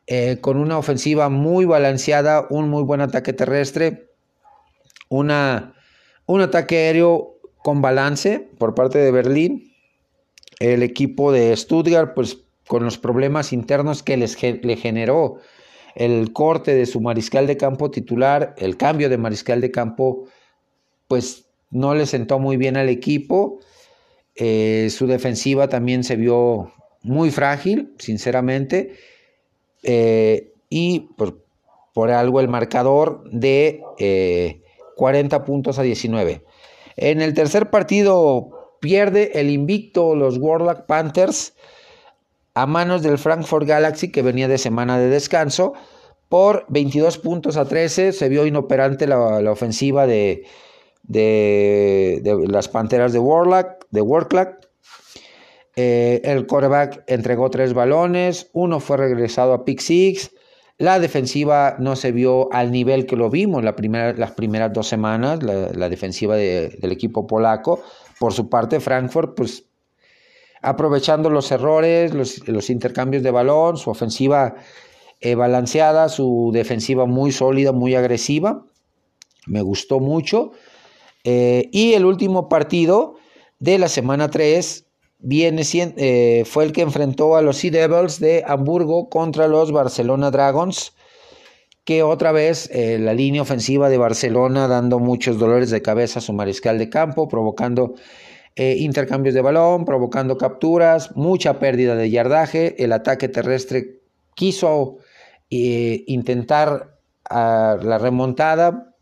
eh, 0.08 0.38
con 0.40 0.56
una 0.56 0.76
ofensiva 0.76 1.28
muy 1.28 1.66
balanceada, 1.66 2.48
un 2.50 2.68
muy 2.68 2.82
buen 2.82 3.00
ataque 3.00 3.32
terrestre, 3.32 4.10
una, 5.08 5.74
un 6.26 6.40
ataque 6.40 6.78
aéreo 6.78 7.38
con 7.62 7.80
balance 7.80 8.50
por 8.58 8.74
parte 8.74 8.98
de 8.98 9.12
Berlín. 9.12 9.72
El 10.58 10.82
equipo 10.82 11.30
de 11.30 11.56
Stuttgart, 11.56 12.12
pues 12.16 12.38
con 12.66 12.82
los 12.82 12.98
problemas 12.98 13.52
internos 13.52 14.02
que 14.02 14.16
les, 14.16 14.36
le 14.42 14.76
generó 14.76 15.38
el 15.94 16.32
corte 16.32 16.74
de 16.74 16.86
su 16.86 17.00
mariscal 17.00 17.46
de 17.46 17.56
campo 17.56 17.90
titular, 17.90 18.54
el 18.58 18.76
cambio 18.76 19.08
de 19.08 19.18
mariscal 19.18 19.60
de 19.60 19.70
campo, 19.70 20.24
pues 21.08 21.46
no 21.70 21.94
le 21.94 22.06
sentó 22.06 22.38
muy 22.38 22.56
bien 22.56 22.76
al 22.76 22.88
equipo. 22.88 23.60
Eh, 24.34 24.88
su 24.90 25.06
defensiva 25.06 25.68
también 25.68 26.04
se 26.04 26.16
vio 26.16 26.72
muy 27.02 27.30
frágil, 27.30 27.94
sinceramente. 27.98 28.94
Eh, 29.82 30.52
y 30.68 31.10
pues, 31.16 31.32
por 31.92 32.10
algo 32.10 32.40
el 32.40 32.48
marcador 32.48 33.24
de 33.30 33.82
40 34.96 35.44
puntos 35.44 35.78
a 35.78 35.82
19. 35.82 36.44
En 36.96 37.20
el 37.20 37.34
tercer 37.34 37.70
partido 37.70 38.76
pierde 38.80 39.38
el 39.40 39.50
invicto 39.50 40.14
los 40.14 40.38
Warlock 40.38 40.86
Panthers 40.86 41.54
a 42.60 42.66
manos 42.66 43.02
del 43.02 43.16
Frankfurt 43.16 43.66
Galaxy 43.66 44.12
que 44.12 44.20
venía 44.20 44.46
de 44.46 44.58
semana 44.58 44.98
de 44.98 45.08
descanso 45.08 45.72
por 46.28 46.66
22 46.68 47.16
puntos 47.16 47.56
a 47.56 47.64
13. 47.64 48.12
Se 48.12 48.28
vio 48.28 48.44
inoperante 48.44 49.06
la, 49.06 49.50
ofensiva 49.50 50.06
de, 50.06 50.44
las 51.08 52.68
Panteras 52.68 53.14
de 53.14 53.18
Warlock, 53.18 53.86
de. 53.90 54.02
Eh, 55.76 56.20
el 56.24 56.46
quarterback 56.46 57.04
entregó 57.06 57.48
tres 57.48 57.72
balones, 57.72 58.50
uno 58.52 58.80
fue 58.80 58.98
regresado 58.98 59.54
a 59.54 59.64
pick 59.64 59.80
six. 59.80 60.30
La 60.76 60.98
defensiva 60.98 61.76
no 61.78 61.96
se 61.96 62.12
vio 62.12 62.52
al 62.52 62.72
nivel 62.72 63.06
que 63.06 63.16
lo 63.16 63.30
vimos 63.30 63.64
las 63.64 63.74
primeras 64.32 64.72
dos 64.72 64.86
semanas, 64.86 65.42
la, 65.42 65.88
defensiva 65.88 66.36
del 66.36 66.92
equipo 66.92 67.26
polaco. 67.26 67.80
Por 68.18 68.34
su 68.34 68.50
parte, 68.50 68.80
Frankfurt, 68.80 69.34
pues 69.34 69.69
aprovechando 70.62 71.30
los 71.30 71.50
errores, 71.52 72.12
los, 72.14 72.70
intercambios 72.70 73.22
de 73.22 73.30
balón, 73.30 73.76
su 73.76 73.90
ofensiva 73.90 74.56
eh, 75.20 75.34
balanceada, 75.34 76.08
su 76.08 76.50
defensiva 76.52 77.06
muy 77.06 77.32
sólida, 77.32 77.72
muy 77.72 77.94
agresiva. 77.94 78.64
Me 79.46 79.62
gustó 79.62 80.00
mucho. 80.00 80.52
Eh, 81.24 81.68
y 81.72 81.94
el 81.94 82.04
último 82.04 82.48
partido 82.48 83.16
de 83.58 83.78
la 83.78 83.88
semana 83.88 84.30
3 84.30 84.86
viene, 85.18 85.62
eh, 85.74 86.44
fue 86.46 86.64
el 86.64 86.72
que 86.72 86.82
enfrentó 86.82 87.36
a 87.36 87.42
los 87.42 87.56
Sea 87.56 87.70
Devils 87.70 88.20
de 88.20 88.44
Hamburgo 88.46 89.08
contra 89.08 89.48
los 89.48 89.72
Barcelona 89.72 90.30
Dragons, 90.30 90.94
que 91.84 92.02
otra 92.02 92.32
vez 92.32 92.70
la 92.72 93.14
línea 93.14 93.42
ofensiva 93.42 93.88
de 93.88 93.98
Barcelona 93.98 94.68
dando 94.68 94.98
muchos 94.98 95.38
dolores 95.38 95.70
de 95.70 95.82
cabeza 95.82 96.20
a 96.20 96.22
su 96.22 96.32
mariscal 96.32 96.78
de 96.78 96.90
campo, 96.90 97.26
provocando 97.26 97.94
eh, 98.56 98.76
intercambios 98.78 99.34
de 99.34 99.42
balón, 99.42 99.84
provocando 99.84 100.36
capturas, 100.36 101.16
mucha 101.16 101.58
pérdida 101.58 101.94
de 101.94 102.10
yardaje, 102.10 102.82
el 102.82 102.92
ataque 102.92 103.28
terrestre 103.28 104.00
quiso 104.34 104.98
intentar 105.52 106.96
ah, 107.28 107.76
la 107.82 107.98
remontada, 107.98 108.94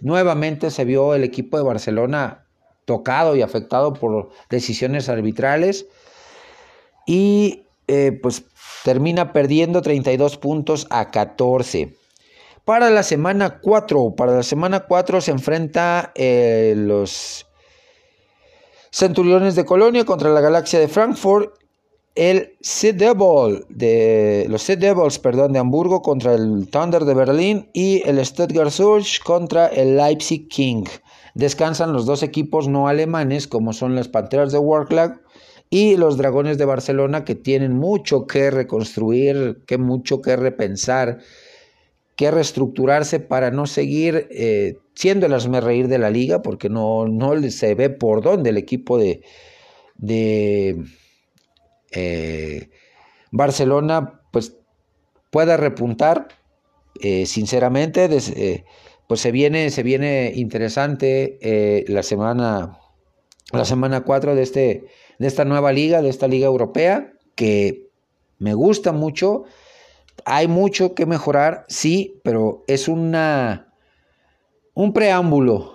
nuevamente 0.00 0.70
se 0.70 0.86
vio 0.86 1.14
el 1.14 1.22
equipo 1.24 1.58
de 1.58 1.64
Barcelona 1.64 2.46
tocado 2.86 3.36
y 3.36 3.42
afectado 3.42 3.92
por 3.92 4.30
decisiones 4.48 5.10
arbitrales. 5.10 5.86
Y 7.06 7.66
eh, 7.88 8.18
pues 8.22 8.44
termina 8.82 9.32
perdiendo 9.32 9.82
32 9.82 10.38
puntos 10.38 10.86
a 10.90 11.10
14. 11.10 11.94
Para 12.64 12.90
la 12.90 13.02
semana 13.02 13.60
4, 13.60 14.14
para 14.16 14.32
la 14.32 14.42
semana 14.42 14.80
4 14.80 15.20
se 15.20 15.30
enfrenta 15.30 16.12
eh, 16.14 16.74
los 16.76 17.45
Centuriones 18.90 19.54
de 19.54 19.64
Colonia 19.64 20.04
contra 20.04 20.30
la 20.30 20.40
Galaxia 20.40 20.78
de 20.78 20.88
Frankfurt, 20.88 21.52
el 22.16 22.56
Sea 22.62 22.94
Devil 22.94 23.66
de 23.68 24.46
los 24.48 24.62
Sea 24.62 24.76
Devils, 24.76 25.18
perdón, 25.18 25.52
de 25.52 25.58
Hamburgo 25.58 26.00
contra 26.00 26.34
el 26.34 26.66
Thunder 26.70 27.04
de 27.04 27.14
Berlín 27.14 27.68
y 27.74 28.02
el 28.08 28.24
Stuttgart 28.24 28.70
Surge 28.70 29.20
contra 29.22 29.66
el 29.66 29.96
Leipzig 29.96 30.48
King. 30.48 30.84
Descansan 31.34 31.92
los 31.92 32.06
dos 32.06 32.22
equipos 32.22 32.68
no 32.68 32.88
alemanes 32.88 33.46
como 33.46 33.74
son 33.74 33.94
las 33.94 34.08
Panteras 34.08 34.50
de 34.50 34.58
Warclag 34.58 35.20
y 35.68 35.96
los 35.96 36.16
Dragones 36.16 36.56
de 36.56 36.64
Barcelona 36.64 37.24
que 37.24 37.34
tienen 37.34 37.76
mucho 37.76 38.26
que 38.26 38.50
reconstruir, 38.50 39.62
que 39.66 39.76
mucho 39.76 40.22
que 40.22 40.36
repensar, 40.36 41.18
que 42.16 42.30
reestructurarse 42.30 43.20
para 43.20 43.50
no 43.50 43.66
seguir 43.66 44.26
eh, 44.30 44.78
siendo 44.96 45.26
el 45.26 45.62
reír 45.62 45.86
de 45.86 45.98
la 45.98 46.10
liga 46.10 46.42
porque 46.42 46.68
no, 46.68 47.06
no 47.06 47.40
se 47.50 47.76
ve 47.76 47.90
por 47.90 48.22
dónde 48.22 48.50
el 48.50 48.56
equipo 48.56 48.98
de, 48.98 49.22
de 49.94 50.82
eh, 51.92 52.70
Barcelona 53.30 54.20
pues 54.32 54.56
pueda 55.30 55.56
repuntar 55.56 56.28
eh, 57.00 57.26
sinceramente 57.26 58.08
pues 59.06 59.20
se 59.20 59.30
viene, 59.30 59.70
se 59.70 59.84
viene 59.84 60.32
interesante 60.34 61.38
eh, 61.40 61.84
la 61.86 62.02
semana 62.02 62.80
la 63.52 63.64
semana 63.64 64.02
4 64.02 64.34
de, 64.34 64.42
este, 64.42 64.86
de 65.18 65.26
esta 65.26 65.44
nueva 65.44 65.72
liga, 65.72 66.02
de 66.02 66.08
esta 66.08 66.26
liga 66.26 66.46
europea, 66.46 67.12
que 67.34 67.88
me 68.38 68.54
gusta 68.54 68.92
mucho. 68.92 69.44
Hay 70.24 70.48
mucho 70.48 70.94
que 70.94 71.06
mejorar, 71.06 71.64
sí, 71.68 72.20
pero 72.24 72.64
es 72.66 72.88
una, 72.88 73.65
un 74.76 74.92
preámbulo, 74.92 75.72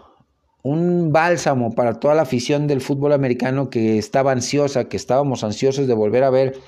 un 0.62 1.12
bálsamo 1.12 1.74
para 1.74 2.00
toda 2.00 2.14
la 2.14 2.22
afición 2.22 2.68
del 2.68 2.82
fútbol 2.82 3.14
americano 3.14 3.72
que 3.72 3.98
estaba 3.98 4.32
ansiosa, 4.32 4.90
que 4.90 4.96
estábamos 4.96 5.44
ansiosos 5.44 5.88
de 5.88 5.96
volver 5.96 6.24
a 6.24 6.30
ver 6.30 6.60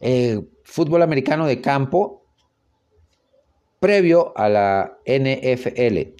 eh, 0.00 0.42
fútbol 0.64 1.02
americano 1.02 1.46
de 1.46 1.60
campo 1.60 2.24
previo 3.78 4.32
a 4.36 4.48
la 4.48 4.98
NFL. 5.06 6.10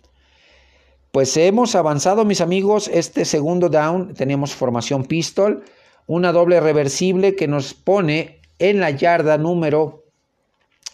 Pues 1.10 1.36
hemos 1.36 1.74
avanzado, 1.74 2.24
mis 2.24 2.40
amigos. 2.40 2.86
Este 2.86 3.24
segundo 3.24 3.68
down 3.68 4.14
tenemos 4.14 4.54
formación 4.54 5.04
pistol, 5.04 5.64
una 6.06 6.30
doble 6.30 6.60
reversible 6.60 7.34
que 7.34 7.48
nos 7.48 7.74
pone 7.74 8.40
en 8.60 8.78
la 8.78 8.90
yarda 8.90 9.36
número 9.36 10.04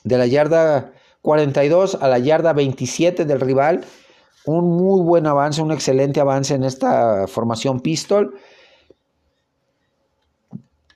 de 0.03 0.17
la 0.17 0.27
yarda 0.27 0.95
42 1.21 1.99
a 2.01 2.09
la 2.09 2.19
yarda 2.19 2.55
27 2.55 3.27
del 3.27 3.39
rival. 3.39 3.85
Un 4.45 4.77
muy 4.77 5.03
buen 5.03 5.27
avance, 5.27 5.63
un 5.63 5.73
excelente 5.73 6.21
avance 6.21 6.55
en 6.55 6.65
esta 6.65 7.27
formación 7.29 7.81
pistol. 7.81 8.35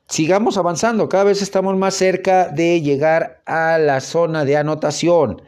Sigamos 0.08 0.56
avanzando, 0.56 1.08
cada 1.08 1.24
vez 1.24 1.42
estamos 1.42 1.76
más 1.76 1.94
cerca 1.94 2.48
de 2.48 2.80
llegar 2.80 3.42
a 3.44 3.78
la 3.78 4.00
zona 4.00 4.44
de 4.44 4.56
anotación. 4.56 5.42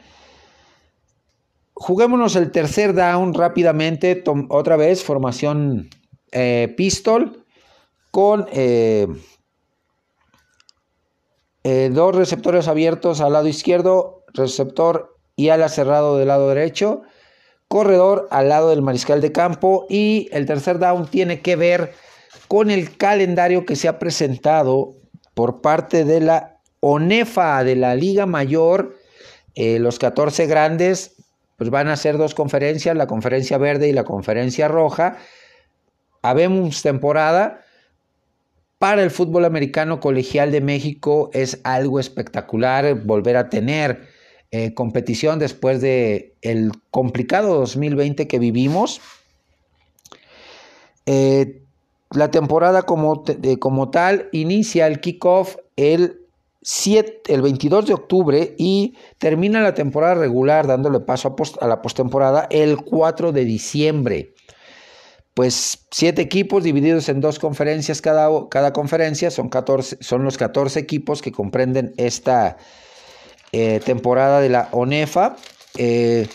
Juguémonos 1.74 2.34
el 2.34 2.50
tercer 2.50 2.92
down 2.92 3.34
rápidamente, 3.34 4.24
otra 4.48 4.76
vez 4.76 5.04
formación 5.04 5.90
eh, 6.32 6.74
pistol 6.76 7.44
con 8.10 8.46
eh, 8.50 9.06
eh, 11.62 11.90
dos 11.92 12.16
receptores 12.16 12.66
abiertos 12.66 13.20
al 13.20 13.34
lado 13.34 13.46
izquierdo, 13.46 14.24
receptor 14.34 15.16
y 15.36 15.50
ala 15.50 15.68
cerrado 15.68 16.18
del 16.18 16.28
lado 16.28 16.48
derecho, 16.48 17.02
corredor 17.68 18.28
al 18.30 18.48
lado 18.48 18.70
del 18.70 18.82
mariscal 18.82 19.20
de 19.20 19.32
campo 19.32 19.86
y 19.88 20.28
el 20.32 20.46
tercer 20.46 20.78
down 20.78 21.06
tiene 21.06 21.40
que 21.40 21.56
ver 21.56 21.92
con 22.48 22.70
el 22.70 22.96
calendario 22.96 23.66
que 23.66 23.76
se 23.76 23.88
ha 23.88 23.98
presentado 23.98 24.96
por 25.34 25.60
parte 25.60 26.04
de 26.04 26.20
la 26.20 26.58
ONEFA 26.80 27.62
de 27.64 27.76
la 27.76 27.94
Liga 27.94 28.26
Mayor, 28.26 28.96
los 29.54 29.98
14 29.98 30.46
grandes 30.46 31.18
pues 31.58 31.70
van 31.70 31.88
a 31.88 31.96
ser 31.96 32.16
dos 32.16 32.34
conferencias, 32.34 32.96
la 32.96 33.08
conferencia 33.08 33.58
verde 33.58 33.88
y 33.88 33.92
la 33.92 34.04
conferencia 34.04 34.68
roja. 34.68 35.18
Habemos 36.22 36.82
temporada. 36.82 37.64
Para 38.78 39.02
el 39.02 39.10
fútbol 39.10 39.44
americano 39.44 39.98
colegial 39.98 40.52
de 40.52 40.60
México 40.60 41.30
es 41.32 41.60
algo 41.64 41.98
espectacular 41.98 42.94
volver 42.94 43.36
a 43.36 43.50
tener 43.50 44.07
eh, 44.50 44.74
competición 44.74 45.38
después 45.38 45.80
de 45.80 46.34
el 46.42 46.72
complicado 46.90 47.58
2020 47.58 48.26
que 48.28 48.38
vivimos. 48.38 49.00
Eh, 51.06 51.62
la 52.10 52.30
temporada 52.30 52.82
como, 52.82 53.24
como 53.58 53.90
tal 53.90 54.28
inicia 54.32 54.86
el 54.86 55.00
kickoff 55.00 55.56
el 55.76 56.28
el 57.28 57.42
22 57.42 57.86
de 57.86 57.94
octubre 57.94 58.54
y 58.58 58.94
termina 59.18 59.60
la 59.62 59.74
temporada 59.74 60.14
regular 60.14 60.66
dándole 60.66 61.00
paso 61.00 61.34
a, 61.60 61.66
la 61.66 61.80
postemporada 61.80 62.46
el 62.50 62.76
4 62.76 63.32
de 63.32 63.44
diciembre. 63.44 64.34
Pues 65.34 65.86
siete 65.90 66.20
equipos 66.20 66.64
divididos 66.64 67.08
en 67.08 67.20
dos 67.20 67.38
conferencias 67.38 68.02
cada, 68.02 68.28
cada 68.50 68.72
conferencia, 68.72 69.30
son, 69.30 69.48
14, 69.48 69.98
son 70.00 70.24
los 70.24 70.36
14 70.36 70.80
equipos 70.80 71.22
que 71.22 71.30
comprenden 71.30 71.94
esta 71.96 72.56
eh, 73.52 73.80
temporada 73.84 74.40
de 74.40 74.48
la 74.48 74.68
ONEFA. 74.72 75.36
Eh, 75.76 76.28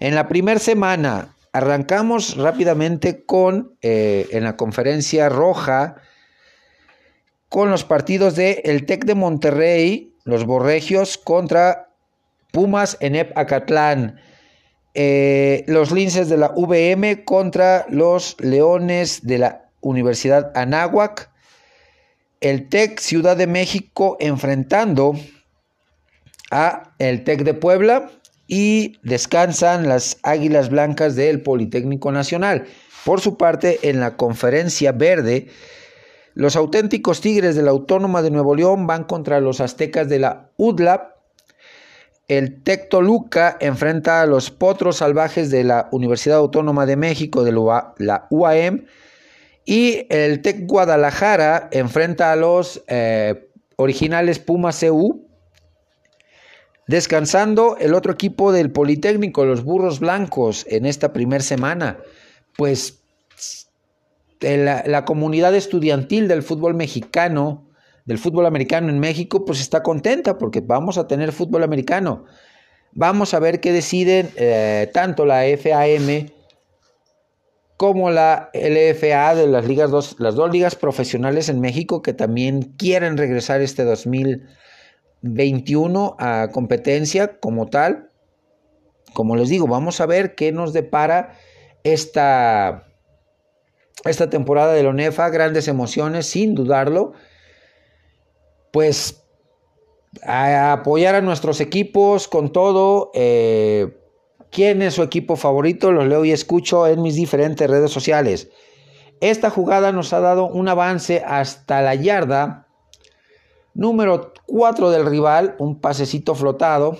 en 0.00 0.14
la 0.14 0.28
primera 0.28 0.60
semana 0.60 1.34
arrancamos 1.52 2.36
rápidamente 2.36 3.24
con, 3.24 3.76
eh, 3.80 4.26
en 4.32 4.44
la 4.44 4.56
conferencia 4.56 5.28
roja, 5.28 5.96
con 7.48 7.70
los 7.70 7.84
partidos 7.84 8.34
de 8.34 8.62
el 8.64 8.84
Tec 8.86 9.04
de 9.04 9.14
Monterrey, 9.14 10.12
los 10.24 10.44
Borregios 10.44 11.16
contra 11.16 11.90
Pumas 12.50 12.96
en 13.00 13.16
Acatlán, 13.36 14.20
eh, 14.94 15.64
los 15.66 15.92
Linces 15.92 16.28
de 16.28 16.36
la 16.36 16.52
VM 16.56 17.24
contra 17.24 17.86
los 17.88 18.36
Leones 18.40 19.26
de 19.26 19.38
la 19.38 19.70
Universidad 19.80 20.52
Anáhuac, 20.56 21.30
el 22.40 22.68
TEC 22.68 23.00
Ciudad 23.00 23.36
de 23.36 23.46
México 23.46 24.16
enfrentando 24.20 25.14
a 26.50 26.94
el 26.98 27.24
TEC 27.24 27.44
de 27.44 27.54
Puebla 27.54 28.10
y 28.46 28.98
descansan 29.02 29.88
las 29.88 30.18
Águilas 30.22 30.70
Blancas 30.70 31.16
del 31.16 31.42
Politécnico 31.42 32.12
Nacional. 32.12 32.66
Por 33.04 33.20
su 33.20 33.36
parte, 33.36 33.78
en 33.82 34.00
la 34.00 34.16
conferencia 34.16 34.92
verde, 34.92 35.48
los 36.34 36.56
auténticos 36.56 37.20
Tigres 37.20 37.54
de 37.54 37.62
la 37.62 37.70
Autónoma 37.70 38.22
de 38.22 38.30
Nuevo 38.30 38.54
León 38.54 38.86
van 38.86 39.04
contra 39.04 39.40
los 39.40 39.60
aztecas 39.60 40.08
de 40.08 40.18
la 40.18 40.50
UDLAP. 40.56 41.14
El 42.26 42.62
Tec 42.62 42.88
Toluca 42.88 43.56
enfrenta 43.60 44.22
a 44.22 44.26
los 44.26 44.50
Potros 44.50 44.96
Salvajes 44.96 45.50
de 45.50 45.62
la 45.62 45.88
Universidad 45.92 46.38
Autónoma 46.38 46.86
de 46.86 46.96
México, 46.96 47.44
de 47.44 47.52
la 47.52 48.26
UAM. 48.30 48.86
Y 49.64 50.06
el 50.10 50.42
Tec 50.42 50.66
Guadalajara 50.66 51.68
enfrenta 51.70 52.32
a 52.32 52.36
los 52.36 52.82
eh, 52.88 53.48
originales 53.76 54.38
Pumas 54.38 54.80
CU. 54.80 55.26
Descansando 56.86 57.76
el 57.78 57.94
otro 57.94 58.12
equipo 58.12 58.52
del 58.52 58.70
Politécnico, 58.70 59.44
los 59.44 59.64
Burros 59.64 60.00
Blancos, 60.00 60.66
en 60.68 60.86
esta 60.86 61.12
primera 61.12 61.42
semana. 61.42 61.98
Pues 62.56 63.02
la, 64.40 65.04
comunidad 65.04 65.54
estudiantil 65.54 66.28
del 66.28 66.42
fútbol 66.42 66.74
mexicano, 66.74 67.66
del 68.04 68.18
fútbol 68.18 68.46
americano 68.46 68.90
en 68.90 68.98
México, 68.98 69.44
pues 69.44 69.60
está 69.60 69.82
contenta 69.82 70.36
porque 70.36 70.60
vamos 70.60 70.98
a 70.98 71.06
tener 71.06 71.32
fútbol 71.32 71.62
americano. 71.62 72.26
Vamos 72.92 73.34
a 73.34 73.38
ver 73.38 73.60
qué 73.60 73.72
deciden 73.72 74.30
eh, 74.36 74.90
tanto 74.92 75.24
la 75.24 75.42
FAM 75.58 76.28
como 77.76 78.10
la 78.10 78.50
LFA 78.54 79.34
de 79.34 79.46
las 79.48 79.90
dos, 79.90 80.52
ligas 80.52 80.76
profesionales 80.76 81.48
en 81.48 81.60
México 81.60 82.02
que 82.02 82.12
también 82.12 82.74
quieren 82.78 83.16
regresar 83.16 83.60
este 83.62 83.84
2021 85.24 86.16
a 86.18 86.50
competencia 86.52 87.40
como 87.40 87.68
tal. 87.68 88.10
Como 89.14 89.36
les 89.36 89.48
digo, 89.48 89.66
vamos 89.66 90.00
a 90.00 90.06
ver 90.06 90.34
qué 90.34 90.52
nos 90.52 90.72
depara 90.72 91.38
esta 91.82 92.88
esta 94.04 94.28
temporada 94.28 94.74
de 94.74 94.82
la 94.82 94.90
ONEFA, 94.90 95.30
grandes 95.30 95.66
emociones, 95.66 96.26
sin 96.26 96.54
dudarlo. 96.54 97.12
Pues 98.70 99.24
a 100.22 100.72
apoyar 100.72 101.14
a 101.14 101.22
nuestros 101.22 101.60
equipos 101.60 102.28
con 102.28 102.52
todo. 102.52 103.10
Eh, 103.14 103.98
¿Quién 104.50 104.82
es 104.82 104.94
su 104.94 105.02
equipo 105.02 105.36
favorito? 105.36 105.90
Los 105.90 106.06
leo 106.06 106.24
y 106.24 106.32
escucho 106.32 106.86
en 106.86 107.02
mis 107.02 107.16
diferentes 107.16 107.68
redes 107.68 107.90
sociales. 107.90 108.50
Esta 109.20 109.48
jugada 109.48 109.90
nos 109.90 110.12
ha 110.12 110.20
dado 110.20 110.46
un 110.46 110.68
avance 110.68 111.22
hasta 111.26 111.80
la 111.80 111.94
yarda 111.94 112.63
número 113.74 114.32
4 114.46 114.90
del 114.90 115.06
rival, 115.06 115.56
un 115.58 115.80
pasecito 115.80 116.34
flotado 116.34 116.98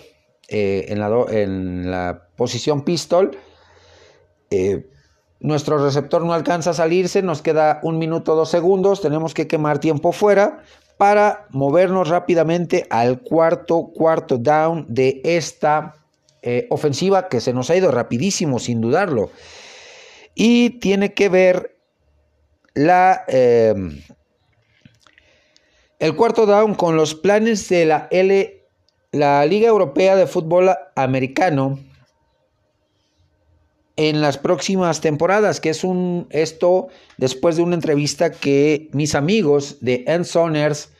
eh, 0.49 0.87
en, 0.89 1.91
la 1.91 2.29
posición 2.37 2.83
pistol. 2.83 3.37
Eh, 4.51 4.91
nuestro 5.41 5.79
receptor 5.79 6.25
no 6.25 6.33
alcanza 6.33 6.71
a 6.71 6.75
salirse, 6.75 7.23
nos 7.23 7.43
queda 7.43 7.81
un 7.83 7.99
minuto, 7.99 8.35
dos 8.35 8.51
segundos, 8.51 9.01
tenemos 9.01 9.35
que 9.35 9.47
quemar 9.47 9.79
tiempo 9.79 10.13
fuera 10.13 10.63
para 10.97 11.47
movernos 11.51 12.09
rápidamente 12.09 12.87
al 12.91 13.21
cuarto, 13.21 13.91
cuarto 13.95 14.39
down 14.39 14.87
de 14.89 15.21
esta 15.25 15.95
eh, 16.43 16.67
ofensiva 16.71 17.29
que 17.29 17.41
se 17.41 17.53
nos 17.53 17.71
ha 17.71 17.77
ido 17.77 17.91
rapidísimo, 17.91 18.59
sin 18.59 18.81
dudarlo. 18.81 19.31
Y 20.35 20.79
tiene 20.81 21.15
que 21.15 21.29
ver 21.29 21.77
la, 22.75 23.25
el 26.05 26.15
cuarto 26.17 26.45
down 26.45 26.75
con 26.75 26.97
los 26.97 27.15
planes 27.15 27.67
de 27.71 27.87
la 27.87 28.09
L, 28.11 28.63
la 29.13 29.47
Liga 29.47 29.69
Europea 29.69 30.17
de 30.17 30.27
Fútbol 30.27 30.71
Americano 30.97 31.79
en 33.97 34.21
las 34.21 34.37
próximas 34.37 35.01
temporadas, 35.01 35.63
que 35.63 35.71
es 35.71 35.83
un 35.83 36.27
esto 36.29 36.89
después 37.17 37.57
de 37.57 37.63
una 37.63 37.77
entrevista 37.77 38.33
que 38.33 38.91
mis 38.93 39.15
amigos 39.15 39.79
de 39.81 40.05
Ensoners 40.07 40.91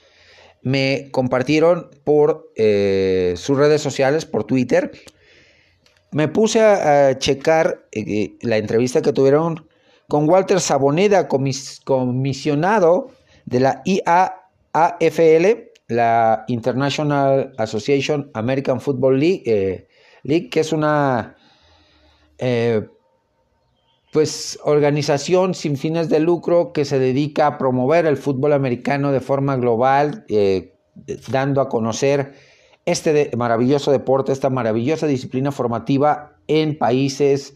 me 0.63 1.09
compartieron 1.11 1.91
por 2.05 2.51
eh, 2.57 3.35
sus 3.37 3.59
redes 3.59 3.83
sociales, 3.83 4.25
por 4.25 4.45
Twitter. 4.45 4.91
Me 6.13 6.29
puse 6.29 6.63
a, 6.63 7.19
checar 7.19 7.85
eh, 7.93 8.39
la 8.41 8.57
entrevista 8.57 9.03
que 9.03 9.13
tuvieron 9.13 9.69
con 10.09 10.27
Walter 10.31 10.63
Saboneda, 10.63 11.29
comisionado 11.29 13.11
de 13.45 13.61
la 13.61 13.83
IAAFL, 14.75 15.71
la 15.89 16.45
International 16.49 17.53
Association 17.59 18.31
American 18.35 18.81
Football 18.81 19.21
League, 19.21 19.43
eh, 19.47 19.89
League 20.23 20.51
que 20.51 20.61
es 20.61 20.73
una 20.73 21.37
eh, 22.39 22.87
pues 24.13 24.59
organización 24.65 25.55
sin 25.55 25.77
fines 25.77 26.09
de 26.09 26.21
lucro 26.21 26.73
que 26.73 26.85
se 26.85 26.99
dedica 26.99 27.47
a 27.47 27.59
promover 27.59 28.07
el 28.07 28.17
fútbol 28.17 28.53
americano 28.53 29.13
de 29.13 29.21
forma 29.21 29.57
global, 29.57 30.25
eh, 30.29 30.75
dando 31.29 31.61
a 31.61 31.69
conocer 31.69 32.35
este 32.87 33.31
maravilloso 33.37 33.91
deporte, 33.91 34.33
esta 34.33 34.51
maravillosa 34.51 35.07
disciplina 35.07 35.51
formativa 35.51 36.37
en 36.47 36.79
países 36.79 37.55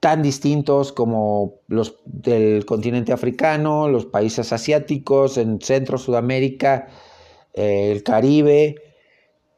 tan 0.00 0.22
distintos 0.22 0.92
como 0.92 1.60
los 1.66 1.96
del 2.04 2.64
continente 2.66 3.12
africano, 3.12 3.88
los 3.88 4.06
países 4.06 4.52
asiáticos, 4.52 5.38
en 5.38 5.60
Centro, 5.60 5.98
Sudamérica, 5.98 6.88
eh, 7.54 7.90
el 7.92 8.02
Caribe, 8.02 8.76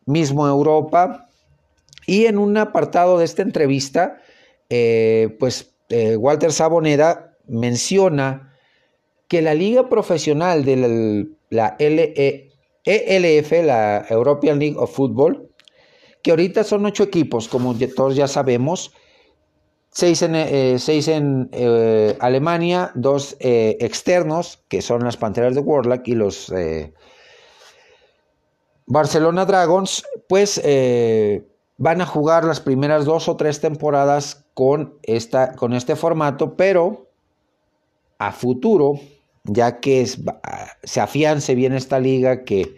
mismo 0.07 0.47
Europa. 0.49 1.29
Y 2.07 2.27
en 2.27 2.39
un 2.39 2.57
apartado 2.57 3.19
de 3.19 3.25
esta 3.27 3.43
entrevista, 3.43 4.19
eh, 4.71 5.37
pues 5.39 5.75
eh, 5.91 6.17
Walter 6.17 6.53
Saboneda 6.53 7.37
menciona 7.47 8.55
que 9.29 9.43
la 9.43 9.55
liga 9.55 9.89
profesional 9.89 10.65
de 10.65 11.29
la, 11.51 11.77
ELF, 11.79 13.53
e 13.53 13.63
la 13.63 14.07
European 14.09 14.59
League 14.59 14.77
of 14.77 14.95
Football, 14.95 15.51
que 16.23 16.31
ahorita 16.31 16.65
son 16.65 16.87
ocho 16.87 17.05
equipos, 17.05 17.49
como 17.49 17.77
todos 17.95 18.17
ya 18.17 18.27
sabemos, 18.27 18.93
seis 19.91 20.23
en, 20.23 21.49
eh, 21.53 22.17
Alemania, 22.21 22.93
dos 22.95 23.37
externos, 23.41 24.63
que 24.69 24.83
son 24.83 25.05
las 25.05 25.17
Panteras 25.17 25.55
de 25.55 25.61
Warlock 25.61 26.07
y 26.09 26.15
los 26.15 26.53
Barcelona 28.87 29.45
Dragons, 29.45 30.05
pues 30.29 30.61
van 31.77 32.01
a 32.01 32.07
jugar 32.07 32.45
las 32.45 32.61
primeras 32.61 33.05
dos 33.05 33.29
o 33.29 33.37
tres 33.37 33.61
temporadas 33.61 34.45
con, 34.55 34.99
esta, 35.03 35.55
con 35.55 35.73
este 35.73 35.97
formato, 35.97 36.57
pero 36.57 37.11
a 38.19 38.33
futuro, 38.33 39.01
ya 39.45 39.81
que 39.81 40.07
se 40.07 41.01
afiance 41.01 41.55
bien 41.55 41.73
esta 41.73 41.99
liga, 41.99 42.45
que 42.45 42.77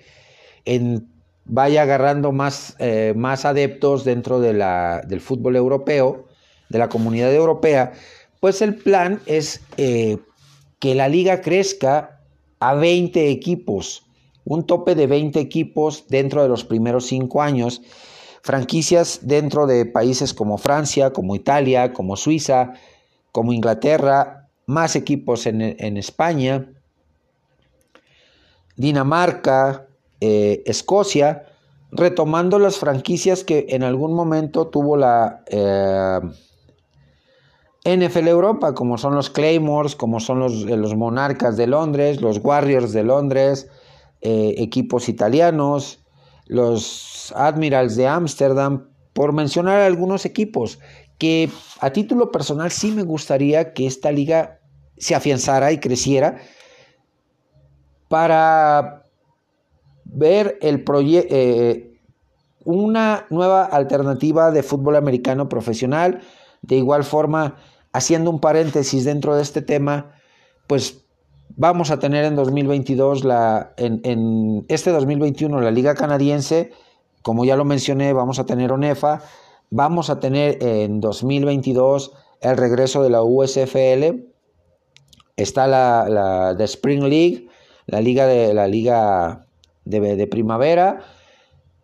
vaya 1.45 1.83
agarrando 1.83 2.31
más, 2.31 2.77
eh, 2.79 3.13
más 3.17 3.45
adeptos 3.45 4.05
dentro 4.05 4.39
del 4.39 5.21
fútbol 5.21 5.57
europeo, 5.57 6.27
de 6.73 6.79
la 6.79 6.89
comunidad 6.89 7.33
europea, 7.33 7.93
pues 8.41 8.63
el 8.63 8.75
plan 8.75 9.21
es 9.27 9.61
eh, 9.77 10.19
que 10.81 10.97
la 10.97 11.09
liga 11.09 11.43
crezca 11.43 12.21
a 12.59 12.75
20 12.75 13.31
equipos, 13.31 14.05
un 14.45 14.67
tope 14.67 14.95
de 14.97 15.07
20 15.07 15.39
equipos 15.39 16.07
dentro 16.09 16.43
de 16.43 16.49
los 16.49 16.65
primeros 16.65 17.07
cinco 17.07 17.43
años 17.43 17.83
franquicias 18.43 19.21
dentro 19.23 19.67
de 19.67 19.87
países 19.87 20.35
como 20.35 20.59
Francia, 20.59 21.13
como 21.13 21.37
Italia, 21.37 21.93
como 21.93 22.17
Suiza, 22.17 22.73
como 23.31 23.53
Inglaterra, 23.53 24.49
más 24.67 24.97
equipos 24.97 25.47
en, 25.47 25.97
España, 25.97 26.73
Dinamarca, 28.77 29.87
eh, 30.21 30.63
Escocia, 30.67 31.47
retomando 31.93 32.59
las 32.59 32.79
franquicias 32.79 33.45
que 33.45 33.67
en 33.69 33.83
algún 33.83 34.15
momento 34.15 34.67
tuvo 34.69 34.97
la 34.97 35.45
eh, 35.47 36.21
NFL 37.85 38.29
Europa, 38.29 38.75
como 38.75 38.97
son 38.97 39.15
los 39.15 39.31
Claymores, 39.31 39.97
como 39.97 40.21
son 40.21 40.39
los, 40.39 40.65
eh, 40.67 40.97
Monarcas 40.97 41.57
de 41.57 41.67
Londres, 41.67 42.21
los 42.21 42.39
Warriors 42.39 42.93
de 42.93 43.03
Londres, 43.03 43.69
equipos 44.25 45.09
italianos, 45.09 46.05
los 46.47 47.33
Admirals 47.35 47.97
de 47.97 48.07
Ámsterdam, 48.07 48.87
por 49.13 49.33
mencionar 49.33 49.81
algunos 49.81 50.25
equipos 50.25 50.79
que 51.19 51.51
a 51.81 51.91
título 51.91 52.31
personal 52.31 52.71
sí 52.71 52.91
me 52.91 53.03
gustaría 53.03 53.73
que 53.73 53.87
esta 53.87 54.11
liga 54.11 54.61
se 54.97 55.15
afianzara 55.15 55.73
y 55.73 55.79
creciera 55.79 56.39
para 58.09 59.07
ver 60.05 60.59
el 60.61 60.85
eh, 61.31 61.99
una 62.65 63.27
nueva 63.31 63.65
alternativa 63.65 64.51
de 64.51 64.63
fútbol 64.63 64.97
americano 64.97 65.49
profesional. 65.49 66.21
De 66.61 66.77
igual 66.77 67.05
forma, 67.05 67.57
haciendo 67.93 68.31
un 68.31 68.41
paréntesis 68.41 69.05
dentro 69.05 69.37
de 69.37 69.43
este 69.43 69.63
tema, 69.63 70.13
pues 70.67 71.03
vamos 71.57 71.91
a 71.91 71.99
tener 71.99 72.25
en 72.25 72.37
2022, 72.37 73.25
la, 73.25 73.73
en, 73.77 74.65
este 74.69 74.91
2021, 74.91 75.61
la 75.61 75.71
Liga 75.71 75.95
Canadiense, 75.95 76.73
como 77.23 77.45
ya 77.45 77.57
lo 77.57 77.65
mencioné, 77.65 78.13
vamos 78.13 78.39
a 78.39 78.47
tener 78.47 78.73
ONEFA, 78.73 79.23
vamos 79.71 80.11
a 80.11 80.21
tener 80.21 80.63
en 80.63 81.01
2022 81.01 82.13
el 82.41 82.57
regreso 82.57 83.03
de 83.03 83.11
la 83.11 83.23
USFL. 83.23 84.25
Está 85.37 85.67
la, 85.67 86.55
The 86.57 86.65
Spring 86.65 87.05
League, 87.05 87.49
la 87.87 88.01
liga 88.01 88.27
de 88.27 88.53
la 88.53 88.67
liga 88.67 89.47
de, 89.85 90.27
primavera. 90.27 91.01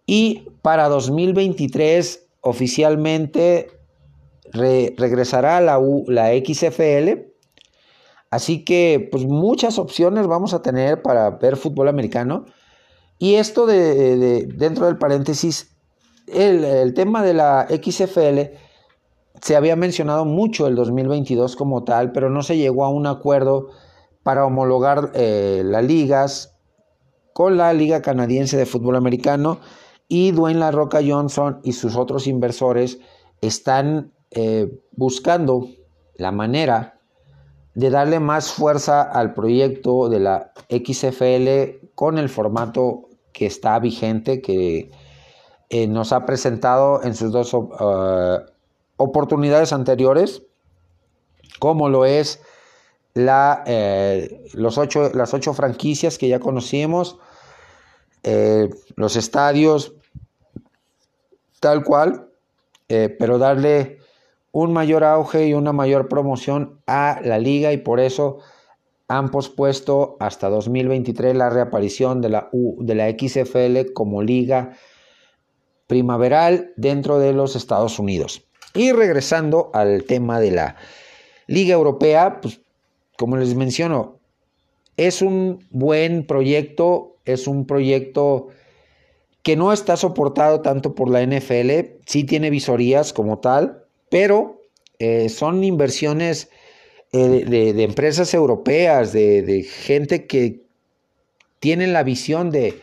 Y 0.07 0.49
para 0.63 0.89
2023 0.89 2.27
oficialmente 2.41 3.78
regresará 4.53 5.61
la, 5.61 5.81
la 6.07 6.31
XFL. 6.31 7.27
Así 8.31 8.65
que 8.65 9.09
pues 9.11 9.25
muchas 9.25 9.79
opciones 9.79 10.27
vamos 10.27 10.53
a 10.55 10.63
tener 10.63 11.03
para 11.03 11.31
ver 11.31 11.57
fútbol 11.57 11.89
americano. 11.89 12.45
Y 13.19 13.35
esto 13.35 13.67
de, 13.67 14.47
dentro 14.55 14.87
del 14.87 14.99
paréntesis, 14.99 15.77
el, 16.27 16.65
el, 16.65 16.95
tema 16.95 17.23
de 17.23 17.35
la 17.35 17.67
XFL 17.69 18.55
se 19.41 19.57
había 19.57 19.77
mencionado 19.77 20.25
mucho 20.25 20.67
el 20.67 20.75
2022 20.75 21.57
como 21.57 21.85
tal, 21.85 22.13
pero 22.13 22.31
no 22.31 22.43
se 22.43 22.57
llegó 22.57 22.85
a 22.85 22.91
un 22.91 23.07
acuerdo 23.07 23.69
para 24.23 24.45
homologar 24.45 25.13
eh, 25.15 25.63
las 25.65 25.85
ligas 25.85 26.55
con 27.33 27.57
la 27.57 27.73
Liga 27.73 28.03
Canadiense 28.03 28.57
de 28.57 28.67
Fútbol 28.67 28.97
Americano 28.97 29.59
y 30.09 30.33
Dwayne 30.33 30.61
La 30.61 30.71
Roca 30.71 31.01
Johnson 31.07 31.61
y 31.63 31.73
sus 31.73 31.97
otros 31.97 32.27
inversores 32.27 32.99
están 33.41 34.13
eh, 34.31 34.81
buscando 34.93 35.69
la 36.17 36.33
manera 36.33 36.99
de 37.75 37.91
darle 37.91 38.21
más 38.21 38.53
fuerza 38.53 39.03
al 39.03 39.35
proyecto 39.35 40.09
de 40.09 40.21
la 40.21 40.53
XFL 40.69 41.87
con 41.95 42.19
el 42.19 42.29
formato 42.29 43.09
que 43.33 43.47
está 43.47 43.79
vigente, 43.79 44.43
que 44.43 44.91
eh, 45.71 45.87
nos 45.87 46.13
ha 46.13 46.27
presentado 46.27 47.03
en 47.05 47.15
sus 47.15 47.31
dos 47.31 47.55
uh, 47.55 48.41
oportunidades 48.97 49.73
anteriores, 49.73 50.43
como 51.59 51.89
lo 51.89 52.05
es 52.05 52.41
la, 53.15 53.65
eh, 53.67 54.45
los 54.55 54.79
ocho, 54.79 55.11
las 55.13 55.35
ocho 55.35 55.55
franquicias 55.55 56.19
que 56.19 56.29
ya 56.29 56.41
conocimos, 56.41 57.19
eh, 58.23 58.71
los 58.97 59.17
estadios, 59.17 59.95
tal 61.61 61.85
cual, 61.85 62.29
eh, 62.89 63.15
pero 63.19 63.39
darle 63.39 63.99
un 64.53 64.73
mayor 64.73 65.05
auge 65.05 65.47
y 65.47 65.55
una 65.55 65.73
mayor 65.73 66.09
promoción 66.09 66.81
a 66.87 67.21
la 67.23 67.39
liga 67.39 67.73
y 67.73 67.79
por 67.79 68.01
eso 68.01 68.39
han 69.09 69.31
pospuesto 69.31 70.17
hasta 70.21 70.49
2023 70.49 71.35
la 71.35 71.51
reaparición 71.51 72.21
de 72.21 72.29
la, 72.29 72.51
de 72.53 72.95
la 72.95 73.11
XFL 73.11 73.93
como 73.95 74.23
liga 74.23 74.73
primaveral 75.87 76.73
dentro 76.77 77.19
de 77.19 77.33
los 77.33 77.57
Estados 77.57 77.99
Unidos. 77.99 78.45
Y 78.75 78.93
regresando 78.93 79.71
al 79.73 80.05
tema 80.05 80.41
de 80.41 80.51
la 80.51 80.77
Liga 81.47 81.75
Europea, 81.75 82.41
pues 82.43 82.61
como 83.17 83.37
les 83.37 83.55
menciono, 83.55 84.19
es 84.97 85.23
un 85.23 85.67
buen 85.71 86.27
proyecto, 86.27 87.17
es 87.25 87.49
un 87.49 87.67
proyecto 87.67 88.49
que 89.43 89.57
no 89.57 89.73
está 89.73 89.97
soportado 89.97 90.61
tanto 90.61 90.95
por 90.95 91.09
la 91.09 91.23
NFL, 91.25 92.01
sí 92.05 92.25
tiene 92.25 92.51
visorías 92.51 93.13
como 93.13 93.39
tal, 93.39 93.78
pero 94.11 94.63
eh, 94.99 95.29
son 95.29 95.65
inversiones 95.65 96.51
eh, 97.13 97.45
de, 97.47 97.83
empresas 97.83 98.35
europeas, 98.35 99.13
de, 99.13 99.67
gente 99.69 100.27
que 100.27 100.63
tienen 101.61 101.93
la 101.93 102.03
visión 102.03 102.51
de, 102.51 102.83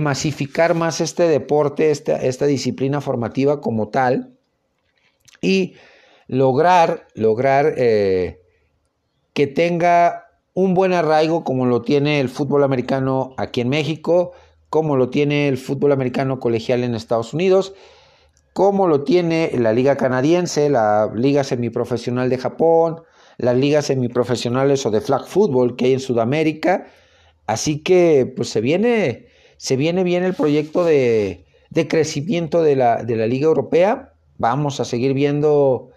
masificar 0.00 0.74
más 0.74 1.00
este 1.00 1.24
deporte, 1.24 1.90
esta, 1.90 2.16
esta 2.16 2.46
disciplina 2.46 3.00
formativa 3.00 3.60
como 3.60 3.88
tal, 3.88 4.34
y 5.40 5.74
lograr, 6.26 7.06
lograr 7.14 7.74
eh, 7.76 8.40
que 9.34 9.46
tenga 9.46 10.26
un 10.54 10.74
buen 10.74 10.92
arraigo 10.92 11.44
como 11.44 11.66
lo 11.66 11.82
tiene 11.82 12.20
el 12.20 12.28
fútbol 12.28 12.62
americano 12.62 13.34
aquí 13.36 13.60
en 13.60 13.68
México, 13.68 14.32
como 14.70 14.96
lo 14.96 15.10
tiene 15.10 15.48
el 15.48 15.58
fútbol 15.58 15.92
americano 15.92 16.40
colegial 16.40 16.82
en 16.82 16.94
Estados 16.94 17.34
Unidos, 17.34 17.74
como 18.54 18.88
lo 18.88 19.04
tiene 19.04 19.50
la 19.58 19.74
liga 19.74 19.96
canadiense, 19.96 20.70
la 20.70 21.12
liga 21.14 21.44
semiprofesional 21.44 22.30
de 22.30 22.38
Japón, 22.38 23.02
las 23.36 23.56
ligas 23.56 23.86
semiprofesionales 23.86 24.86
o 24.86 24.90
de 24.90 25.02
flag 25.02 25.26
football 25.26 25.76
que 25.76 25.84
hay 25.86 25.92
en 25.92 26.00
Sudamérica. 26.00 26.86
Así 27.46 27.82
que 27.82 28.32
pues 28.34 28.48
se 28.48 28.62
viene, 28.62 29.26
se 29.58 29.76
viene 29.76 30.02
bien 30.02 30.24
el 30.24 30.32
proyecto 30.32 30.84
de, 30.84 31.44
crecimiento 31.88 32.62
de 32.62 32.76
la, 32.76 33.02
de 33.02 33.16
la 33.16 33.26
Liga 33.26 33.46
Europea 33.46 34.14
vamos 34.38 34.80
a 34.80 34.84
seguir 34.84 35.14
viendo 35.14 35.90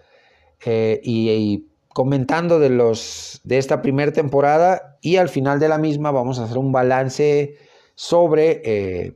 eh, 0.64 1.00
y, 1.02 1.66
comentando 1.88 2.60
de, 2.60 2.70
los, 2.70 3.40
de 3.42 3.58
esta 3.58 3.82
primera 3.82 4.12
temporada 4.12 4.98
y 5.00 5.16
al 5.16 5.28
final 5.28 5.58
de 5.58 5.68
la 5.68 5.78
misma 5.78 6.12
vamos 6.12 6.38
a 6.38 6.44
hacer 6.44 6.58
un 6.58 6.70
balance 6.70 7.56
sobre 7.96 8.62
eh, 8.64 9.12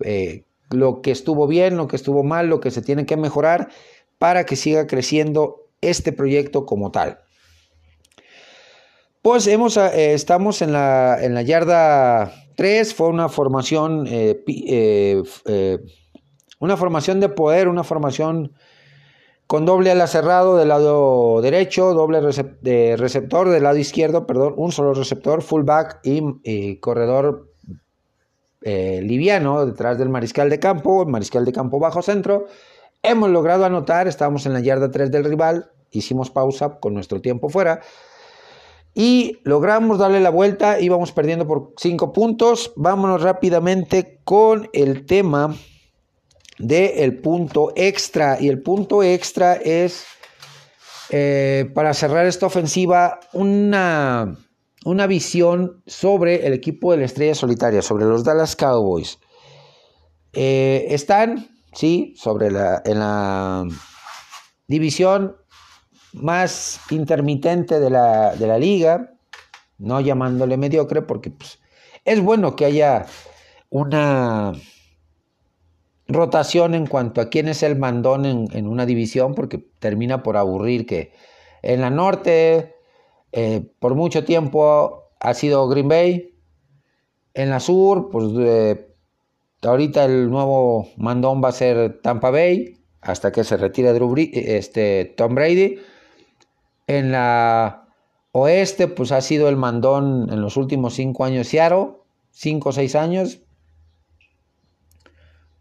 eh, 0.00 0.44
lo 0.70 1.00
que 1.02 1.10
estuvo 1.10 1.46
bien, 1.46 1.76
lo 1.76 1.88
que 1.88 1.96
estuvo 1.96 2.22
mal, 2.22 2.48
lo 2.48 2.60
que 2.60 2.70
se 2.70 2.82
tiene 2.82 3.06
que 3.06 3.16
mejorar 3.16 3.68
para 4.18 4.44
que 4.46 4.56
siga 4.56 4.86
creciendo 4.86 5.68
este 5.80 6.12
proyecto 6.12 6.66
como 6.66 6.90
tal. 6.90 7.20
Pues 9.22 9.46
hemos, 9.46 9.76
estamos 9.76 10.62
en 10.62 10.72
la, 10.72 11.18
en 11.20 11.34
la 11.34 11.42
yarda 11.42 12.32
3, 12.56 12.94
fue 12.94 13.08
una 13.08 13.28
formación 13.28 14.06
una 16.58 16.76
formación 16.76 17.20
de 17.20 17.28
poder, 17.28 17.68
una 17.68 17.84
formación 17.84 18.52
con 19.46 19.64
doble 19.64 19.90
ala 19.90 20.06
cerrado 20.06 20.56
del 20.56 20.68
lado 20.68 21.40
derecho, 21.40 21.92
doble 21.94 22.20
receptor 22.20 23.48
del 23.48 23.62
lado 23.62 23.76
izquierdo, 23.76 24.26
perdón, 24.26 24.54
un 24.56 24.72
solo 24.72 24.92
receptor, 24.94 25.42
fullback 25.42 26.00
y, 26.02 26.76
corredor 26.78 27.52
eh, 28.62 29.00
liviano 29.02 29.66
detrás 29.66 29.98
del 29.98 30.08
mariscal 30.08 30.50
de 30.50 30.58
campo, 30.58 31.02
el 31.02 31.08
mariscal 31.08 31.44
de 31.44 31.52
campo 31.52 31.78
bajo 31.78 32.02
centro. 32.02 32.46
Hemos 33.02 33.30
logrado 33.30 33.64
anotar, 33.64 34.08
estábamos 34.08 34.46
en 34.46 34.52
la 34.52 34.60
yarda 34.60 34.90
3 34.90 35.10
del 35.10 35.24
rival, 35.24 35.70
hicimos 35.90 36.30
pausa 36.30 36.78
con 36.80 36.94
nuestro 36.94 37.20
tiempo 37.20 37.48
fuera 37.48 37.80
y 38.98 39.40
logramos 39.44 39.98
darle 39.98 40.20
la 40.20 40.30
vuelta, 40.30 40.80
íbamos 40.80 41.12
perdiendo 41.12 41.46
por 41.46 41.74
5 41.76 42.14
puntos. 42.14 42.72
Vámonos 42.76 43.22
rápidamente 43.22 44.20
con 44.24 44.70
el 44.72 45.04
tema 45.04 45.54
del 46.58 46.92
el 46.96 47.18
punto 47.18 47.74
extra. 47.76 48.38
Y 48.40 48.48
el 48.48 48.62
punto 48.62 49.02
extra 49.02 49.52
es, 49.52 50.06
eh, 51.10 51.70
para 51.74 51.92
cerrar 51.92 52.24
esta 52.24 52.46
ofensiva, 52.46 53.20
una, 53.34 54.34
una 54.86 55.08
visión 55.08 55.82
sobre 55.86 56.46
el 56.46 56.52
equipo 56.52 56.92
de 56.92 56.98
la 56.98 57.06
Estrella 57.06 57.34
Solitaria, 57.34 57.82
sobre 57.82 58.04
los 58.04 58.22
Dallas 58.22 58.54
Cowboys. 58.54 59.18
Eh, 60.32 60.86
están, 60.90 61.48
sí, 61.72 62.14
sobre 62.16 62.52
la, 62.52 62.82
en 62.84 63.00
la 63.00 63.64
división 64.68 65.36
más 66.12 66.80
intermitente 66.90 67.80
de 67.80 67.90
la, 67.90 68.36
de 68.36 68.46
la 68.46 68.58
liga, 68.58 69.12
no 69.78 70.00
llamándole 70.00 70.56
mediocre, 70.56 71.02
porque 71.02 71.30
pues, 71.30 71.58
es 72.04 72.20
bueno 72.22 72.54
que 72.54 72.66
haya 72.66 73.06
una 73.70 74.52
rotación 76.06 76.74
en 76.74 76.86
cuanto 76.86 77.20
a 77.20 77.28
quién 77.28 77.48
es 77.48 77.64
el 77.64 77.76
mandón 77.76 78.24
en, 78.24 78.68
una 78.68 78.86
división, 78.86 79.34
porque 79.34 79.58
termina 79.80 80.22
por 80.22 80.36
aburrir 80.36 80.86
que 80.86 81.12
en 81.62 81.80
la 81.80 81.90
norte 81.90 82.75
eh, 83.36 83.70
por 83.80 83.94
mucho 83.94 84.24
tiempo 84.24 85.10
ha 85.20 85.34
sido 85.34 85.68
Green 85.68 85.88
Bay, 85.88 86.34
en 87.34 87.50
la 87.50 87.60
sur, 87.60 88.08
pues 88.10 88.32
ahorita 89.60 90.06
el 90.06 90.30
nuevo 90.30 90.88
mandón 90.96 91.44
va 91.44 91.50
a 91.50 91.52
ser 91.52 92.00
Tampa 92.00 92.30
Bay, 92.30 92.78
hasta 93.02 93.32
que 93.32 93.44
se 93.44 93.58
retire 93.58 93.92
este, 94.32 95.14
Tom 95.18 95.34
Brady. 95.34 95.78
En 96.86 97.12
la 97.12 97.88
oeste, 98.32 98.88
pues 98.88 99.12
ha 99.12 99.20
sido 99.20 99.50
el 99.50 99.56
mandón 99.56 100.32
en 100.32 100.40
los 100.40 100.56
últimos 100.56 100.94
cinco 100.94 101.24
años 101.24 101.48
Seattle, 101.48 101.88
cinco 102.30 102.70
o 102.70 102.72
seis 102.72 102.94
años, 102.94 103.40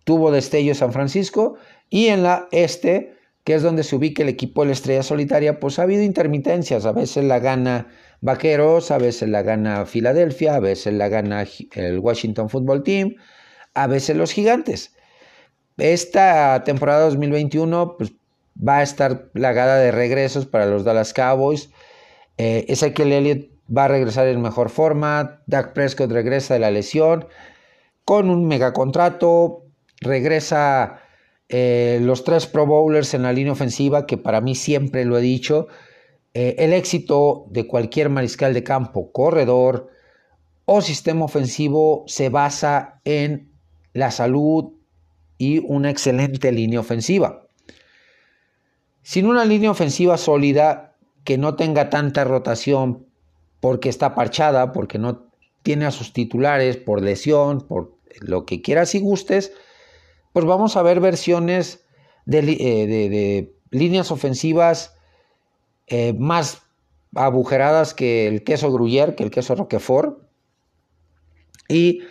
tuvo 0.06 0.32
destello 0.32 0.74
San 0.76 0.94
Francisco. 0.94 1.56
Y 1.90 2.08
en 2.08 2.24
la 2.24 2.48
este, 2.52 3.15
que 3.46 3.54
es 3.54 3.62
donde 3.62 3.84
se 3.84 3.96
ubica 3.96 4.24
el 4.24 4.30
equipo 4.30 4.62
de 4.62 4.68
la 4.68 4.74
Estrella 4.74 5.04
Solitaria, 5.04 5.60
pues 5.60 5.80
ha 5.80 5.84
habido 5.84 6.04
intermitencias, 6.04 6.86
a 6.86 6.92
veces 6.92 7.24
la 7.24 7.40
gana 7.40 7.88
Vaqueros, 8.22 8.90
a 8.90 8.98
veces 8.98 9.30
la 9.30 9.44
gana 9.44 9.86
Filadelfia, 9.86 10.56
a 10.56 10.60
veces 10.60 10.94
la 10.96 11.10
gana 11.10 11.46
el 11.76 12.00
Washington 12.00 12.50
Football 12.50 12.84
Team, 12.84 13.16
a 13.76 13.86
veces 13.86 14.18
los 14.18 14.32
Gigantes. 14.32 14.96
Esta 15.78 16.64
temporada 16.64 17.06
2021 17.06 17.98
pues, 17.98 18.14
va 18.58 18.80
a 18.80 18.84
estar 18.84 19.30
plagada 19.30 19.78
de 19.78 19.92
regresos 19.92 20.48
para 20.48 20.66
los 20.66 20.84
Dallas 20.84 21.14
Cowboys. 21.14 21.70
Eh, 22.38 22.66
Ezekiel 22.68 23.12
Elliott 23.12 23.50
va 23.76 23.86
a 23.86 23.90
regresar 23.90 24.28
en 24.28 24.42
mejor 24.42 24.70
forma. 24.70 25.44
Dak 25.46 25.74
Prescott 25.74 26.12
regresa 26.12 26.56
de 26.56 26.62
la 26.62 26.72
lesión 26.72 27.28
con 28.06 28.30
un 28.30 28.48
megacontrato 28.48 29.66
regresa 30.02 31.02
eh, 31.50 32.00
los 32.02 32.24
tres 32.24 32.48
Pro 32.48 32.66
Bowlers 32.66 33.14
en 33.14 33.24
la 33.24 33.34
línea 33.34 33.54
ofensiva, 33.54 34.06
que 34.06 34.18
para 34.18 34.42
mí 34.42 34.56
siempre 34.56 35.06
lo 35.06 35.18
he 35.18 35.22
dicho, 35.22 35.68
eh, 36.34 36.56
el 36.60 36.74
éxito 36.74 37.46
de 37.50 37.68
cualquier 37.68 38.10
mariscal 38.10 38.54
de 38.54 38.64
campo, 38.64 39.12
corredor 39.12 39.90
o 40.66 40.82
sistema 40.82 41.26
ofensivo 41.26 42.04
se 42.08 42.30
basa 42.30 43.00
en 43.06 43.52
la 43.94 44.12
salud 44.12 44.74
y 45.38 45.60
una 45.60 45.90
excelente 45.90 46.52
línea 46.52 46.80
ofensiva. 46.80 47.48
Sin 49.04 49.28
una 49.28 49.46
línea 49.46 49.70
ofensiva 49.70 50.18
sólida 50.18 50.96
que 51.24 51.38
no 51.38 51.56
tenga 51.56 51.90
tanta 51.90 52.24
rotación 52.24 53.06
porque 53.60 53.90
está 53.90 54.16
parchada, 54.16 54.72
porque 54.72 54.98
no 54.98 55.28
tiene 55.62 55.86
a 55.86 55.92
sus 55.92 56.14
titulares 56.14 56.78
por 56.78 57.02
lesión, 57.02 57.62
por 57.62 57.96
lo 58.20 58.46
que 58.46 58.62
quieras 58.62 58.96
y 58.96 59.00
gustes, 59.00 59.54
pues 60.36 60.44
vamos 60.44 60.76
a 60.76 60.82
ver 60.82 61.00
versiones 61.00 61.86
de, 62.26 62.40
eh, 62.40 63.56
líneas 63.72 64.12
ofensivas 64.12 64.98
eh, 65.88 66.12
más 66.12 66.62
agujeradas 67.16 67.94
que 67.94 68.28
el 68.28 68.44
queso 68.44 68.70
Gruyère, 68.70 69.16
que 69.16 69.24
el 69.24 69.32
queso 69.32 69.56
Roquefort. 69.56 70.20
Y 71.70 72.02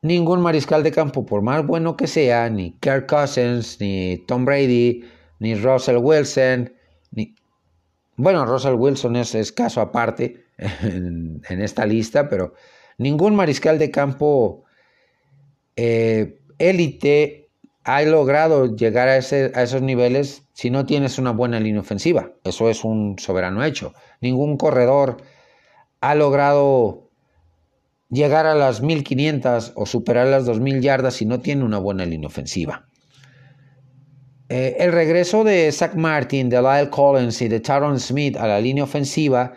ningún 0.00 0.40
mariscal 0.40 0.82
de 0.82 0.92
campo, 0.92 1.26
por 1.26 1.42
más 1.42 1.66
bueno 1.66 1.94
que 1.94 2.06
sea, 2.06 2.48
ni 2.48 2.72
Kirk 2.80 3.06
Cousins, 3.06 3.78
ni 3.82 4.16
Tom 4.26 4.46
Brady, 4.46 5.04
ni 5.38 5.54
Russell 5.54 5.98
Wilson, 5.98 6.72
ni... 7.10 7.34
Bueno, 8.16 8.46
Russell 8.46 8.76
Wilson 8.76 9.14
es, 9.16 9.34
escaso 9.34 9.82
aparte 9.82 10.46
en, 10.56 11.42
esta 11.50 11.84
lista, 11.84 12.30
pero 12.30 12.54
ningún 12.96 13.36
mariscal 13.36 13.78
de 13.78 13.90
campo 13.90 14.64
eh, 15.76 16.40
ha 17.88 18.02
logrado 18.02 18.76
llegar 18.76 19.08
a, 19.08 19.16
esos 19.16 19.80
niveles 19.80 20.42
si 20.52 20.68
no 20.68 20.84
tienes 20.84 21.18
una 21.18 21.30
buena 21.30 21.58
línea 21.58 21.80
ofensiva. 21.80 22.32
Eso 22.44 22.68
es 22.68 22.84
un 22.84 23.18
soberano 23.18 23.64
hecho. 23.64 23.94
Ningún 24.20 24.58
corredor 24.58 25.16
ha 26.02 26.14
logrado 26.14 27.08
llegar 28.10 28.44
a 28.44 28.54
las 28.54 28.82
1500 28.82 29.72
o 29.74 29.86
superar 29.86 30.26
las 30.26 30.44
2000 30.44 30.82
yardas 30.82 31.14
si 31.14 31.24
no 31.24 31.40
tiene 31.40 31.64
una 31.64 31.78
buena 31.78 32.04
línea 32.04 32.26
ofensiva. 32.26 32.86
Eh, 34.50 34.76
el 34.80 34.92
regreso 34.92 35.42
de 35.42 35.72
Zach 35.72 35.94
Martin, 35.94 36.50
de 36.50 36.60
Lyle 36.60 36.90
Collins 36.90 37.40
y 37.40 37.48
de 37.48 37.60
Taron 37.60 37.98
Smith 37.98 38.36
a 38.36 38.46
la 38.46 38.60
línea 38.60 38.84
ofensiva, 38.84 39.54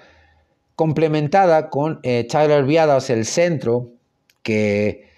complementada 0.77 1.69
con 1.69 1.99
eh, 2.03 2.25
Tyler 2.29 2.63
Viadas, 2.63 3.09
el 3.09 3.25
centro, 3.25 3.91
que 4.41 5.10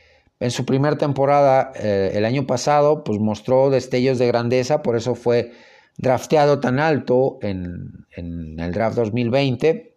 en 0.43 0.51
su 0.51 0.65
primera 0.65 0.97
temporada 0.97 1.71
eh, 1.73 2.11
el 2.15 2.25
año 2.25 2.45
pasado, 2.45 3.05
pues 3.05 3.17
mostró 3.17 3.69
destellos 3.69 4.19
de 4.19 4.27
grandeza, 4.27 4.83
por 4.83 4.97
eso 4.97 5.15
fue 5.15 5.53
drafteado 5.97 6.59
tan 6.59 6.79
alto 6.79 7.37
en, 7.41 8.05
el 8.17 8.71
draft 8.73 8.97
2020. 8.97 9.95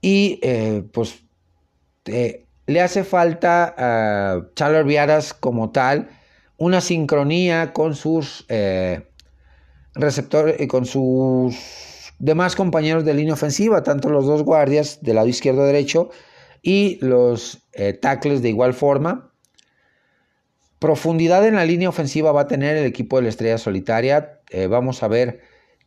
Y 0.00 0.40
eh, 0.42 0.82
pues 0.92 1.22
eh, 2.06 2.44
le 2.66 2.80
hace 2.80 3.04
falta 3.04 3.72
a 3.78 4.48
Tyler 4.54 4.84
Viadas 4.84 5.32
como 5.32 5.70
tal 5.70 6.08
una 6.56 6.80
sincronía 6.80 7.72
con 7.72 7.94
sus 7.94 8.46
receptores 9.94 10.60
y 10.60 10.66
con 10.66 10.86
sus 10.86 12.12
demás 12.18 12.56
compañeros 12.56 13.04
de 13.04 13.14
línea 13.14 13.34
ofensiva, 13.34 13.84
tanto 13.84 14.08
los 14.08 14.26
dos 14.26 14.42
guardias 14.42 14.98
del 15.02 15.16
lado 15.16 15.28
izquierdo 15.28 15.64
derecho 15.64 16.10
y 16.64 16.98
los 17.02 17.62
eh, 17.74 17.92
tackles 17.92 18.40
de 18.40 18.48
igual 18.48 18.72
forma. 18.72 19.30
Profundidad 20.78 21.46
en 21.46 21.56
la 21.56 21.66
línea 21.66 21.90
ofensiva 21.90 22.32
va 22.32 22.42
a 22.42 22.48
tener 22.48 22.76
el 22.78 22.86
equipo 22.86 23.16
de 23.16 23.24
la 23.24 23.28
Estrella 23.28 23.58
Solitaria. 23.58 24.40
Eh, 24.48 24.66
vamos 24.66 25.02
a 25.02 25.08
ver 25.08 25.42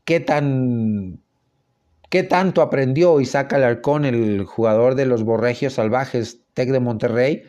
qué 0.05 0.19
tan 0.19 1.19
qué 2.09 2.23
tanto 2.23 2.61
aprendió 2.61 3.19
Isaac 3.19 3.53
Alarcón, 3.53 4.05
el 4.05 4.45
jugador 4.45 4.93
de 4.93 5.07
los 5.07 5.23
Borregios 5.23 5.73
Salvajes 5.73 6.41
Tec 6.53 6.69
de 6.69 6.79
Monterrey, 6.79 7.43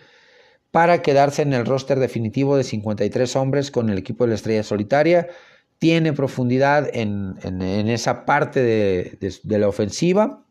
para 0.70 1.02
quedarse 1.02 1.42
en 1.42 1.52
el 1.52 1.66
roster 1.66 1.98
definitivo 1.98 2.56
de 2.56 2.64
53 2.64 3.36
hombres 3.36 3.70
con 3.70 3.90
el 3.90 3.98
equipo 3.98 4.24
de 4.24 4.30
la 4.30 4.34
Estrella 4.36 4.62
Solitaria. 4.62 5.28
Tiene 5.78 6.14
profundidad 6.14 6.88
en, 6.92 7.36
esa 7.90 8.24
parte 8.24 8.62
de 8.62 9.58
la 9.58 9.68
ofensiva. 9.68 10.47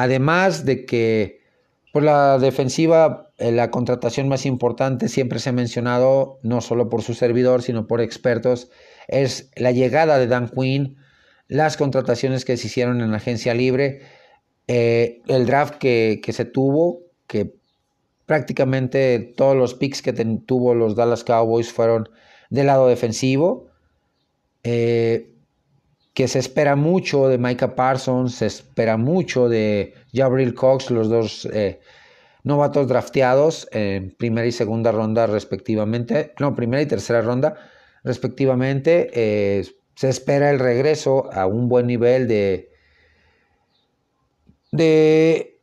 Además 0.00 0.64
de 0.64 0.86
que 0.86 1.40
por 1.92 2.04
la 2.04 2.38
defensiva, 2.38 3.32
eh, 3.36 3.50
la 3.50 3.72
contratación 3.72 4.28
más 4.28 4.46
importante 4.46 5.08
siempre 5.08 5.40
se 5.40 5.48
ha 5.48 5.52
mencionado, 5.52 6.38
no 6.44 6.60
solo 6.60 6.88
por 6.88 7.02
su 7.02 7.14
servidor, 7.14 7.62
sino 7.62 7.88
por 7.88 8.00
expertos, 8.00 8.70
es 9.08 9.50
la 9.56 9.72
llegada 9.72 10.20
de 10.20 10.28
Dan 10.28 10.50
Quinn, 10.50 10.98
las 11.48 11.76
contrataciones 11.76 12.44
que 12.44 12.56
se 12.56 12.68
hicieron 12.68 13.00
en 13.00 13.10
la 13.10 13.16
agencia 13.16 13.54
libre, 13.54 14.02
eh, 14.68 15.20
el 15.26 15.46
draft 15.46 15.78
que, 15.78 16.20
se 16.28 16.44
tuvo, 16.44 17.00
que 17.26 17.56
prácticamente 18.24 19.18
todos 19.36 19.56
los 19.56 19.74
picks 19.74 20.00
que 20.00 20.12
tuvo 20.12 20.76
los 20.76 20.94
Dallas 20.94 21.24
Cowboys 21.24 21.72
fueron 21.72 22.08
del 22.50 22.68
lado 22.68 22.86
defensivo. 22.86 23.66
Eh, 24.62 25.34
que 26.18 26.26
se 26.26 26.40
espera 26.40 26.74
mucho 26.74 27.28
de 27.28 27.38
Micah 27.38 27.76
Parsons, 27.76 28.34
se 28.34 28.46
espera 28.46 28.96
mucho 28.96 29.48
de 29.48 29.94
Jabril 30.12 30.52
Cox, 30.52 30.90
los 30.90 31.08
dos 31.08 31.48
eh, 31.52 31.78
novatos 32.42 32.88
drafteados 32.88 33.68
en 33.70 34.10
primera 34.18 34.44
y 34.44 34.50
segunda 34.50 34.90
ronda 34.90 35.28
respectivamente, 35.28 36.34
no, 36.40 36.56
primera 36.56 36.82
y 36.82 36.86
tercera 36.86 37.22
ronda 37.22 37.54
respectivamente. 38.02 39.10
Eh, 39.14 39.64
se 39.94 40.08
espera 40.08 40.50
el 40.50 40.58
regreso 40.58 41.32
a 41.32 41.46
un 41.46 41.68
buen 41.68 41.86
nivel 41.86 42.26
de... 42.26 42.72
de... 44.72 45.60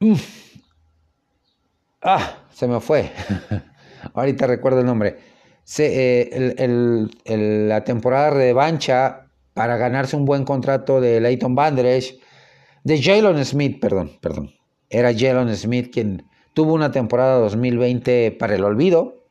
Mm, 0.00 0.16
ah, 2.02 2.44
se 2.52 2.68
me 2.68 2.78
fue. 2.80 3.10
Ahorita 4.12 4.46
recuerdo 4.46 4.80
el 4.80 4.86
nombre. 4.86 5.16
Eh, 5.78 7.08
la 7.66 7.84
temporada 7.84 8.28
revancha 8.28 9.23
para 9.54 9.76
ganarse 9.76 10.16
un 10.16 10.24
buen 10.24 10.44
contrato 10.44 11.00
de 11.00 11.20
Leighton 11.20 11.54
Bandresh, 11.54 12.18
de 12.82 13.02
Jalen 13.02 13.42
Smith, 13.44 13.80
perdón, 13.80 14.18
perdón. 14.20 14.52
Era 14.90 15.12
Jalen 15.16 15.54
Smith 15.56 15.90
quien 15.92 16.26
tuvo 16.52 16.74
una 16.74 16.92
temporada 16.92 17.38
2020 17.38 18.32
para 18.32 18.54
el 18.54 18.64
olvido, 18.64 19.24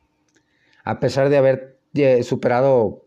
a 0.82 0.98
pesar 0.98 1.28
de 1.28 1.36
haber 1.36 1.78
eh, 1.94 2.22
superado 2.22 3.06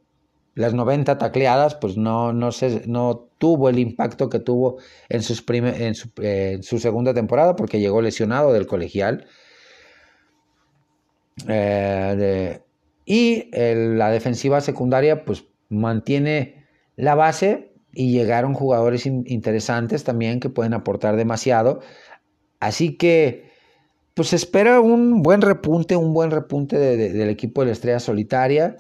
las 0.56 0.74
90 0.74 1.18
tacleadas, 1.18 1.76
pues 1.76 1.98
no, 1.98 2.34
no, 2.34 2.50
no 2.88 3.30
tuvo 3.38 3.70
el 3.70 3.78
impacto 3.78 4.30
que 4.30 4.40
tuvo 4.40 4.78
en, 5.08 5.22
sus 5.22 5.44
en, 5.48 6.64
su, 6.64 6.80
segunda 6.80 7.14
temporada 7.14 7.56
porque 7.56 7.80
llegó 7.80 8.02
lesionado 8.02 8.54
del 8.54 8.66
colegial. 8.66 9.28
Eh, 11.48 12.60
y 13.06 13.50
la 13.54 14.10
defensiva 14.10 14.60
secundaria 14.60 15.24
pues 15.24 15.46
mantiene 15.70 16.57
la 16.98 17.16
base 17.16 17.72
y 17.94 18.12
llegaron 18.12 18.54
jugadores 18.54 19.06
interesantes 19.06 20.04
también 20.04 20.42
que 20.42 20.50
pueden 20.50 20.74
aportar 20.74 21.16
demasiado. 21.16 21.80
Así 22.60 22.98
que, 22.98 23.50
pues 24.14 24.34
espera 24.34 24.82
un 24.82 25.22
buen 25.22 25.42
repunte, 25.42 25.96
un 25.96 26.14
buen 26.14 26.32
repunte 26.32 26.78
del 26.78 27.30
equipo 27.30 27.62
de 27.62 27.68
la 27.68 27.74
Estrella 27.74 28.00
Solitaria, 28.00 28.76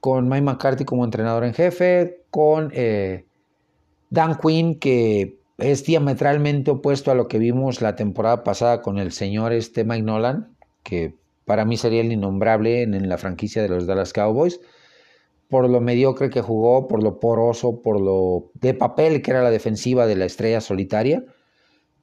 con 0.00 0.28
Mike 0.28 0.42
McCarthy 0.42 0.84
como 0.84 1.04
entrenador 1.04 1.44
en 1.44 1.52
jefe, 1.52 2.22
con 2.30 2.70
eh, 2.72 3.26
Dan 4.10 4.38
Quinn, 4.38 4.78
que 4.78 5.40
es 5.58 5.84
diametralmente 5.84 6.70
opuesto 6.70 7.10
a 7.10 7.16
lo 7.16 7.26
que 7.26 7.38
vimos 7.38 7.80
la 7.80 7.96
temporada 7.96 8.44
pasada 8.44 8.80
con 8.80 8.98
el 8.98 9.10
señor 9.10 9.52
este 9.52 9.84
Mike 9.84 10.02
Nolan, 10.02 10.56
que 10.84 11.14
para 11.44 11.64
mí 11.64 11.76
sería 11.76 12.02
el 12.02 12.12
innombrable 12.12 12.82
en 12.82 13.08
la 13.08 13.18
franquicia 13.18 13.62
de 13.62 13.68
los 13.68 13.86
Dallas 13.86 14.12
Cowboys 14.12 14.60
por 15.48 15.68
lo 15.68 15.80
mediocre 15.80 16.30
que 16.30 16.42
jugó, 16.42 16.86
por 16.86 17.02
lo 17.02 17.20
poroso, 17.20 17.80
por 17.82 18.00
lo 18.00 18.50
de 18.54 18.74
papel 18.74 19.22
que 19.22 19.30
era 19.30 19.42
la 19.42 19.50
defensiva 19.50 20.06
de 20.06 20.16
la 20.16 20.26
estrella 20.26 20.60
solitaria. 20.60 21.24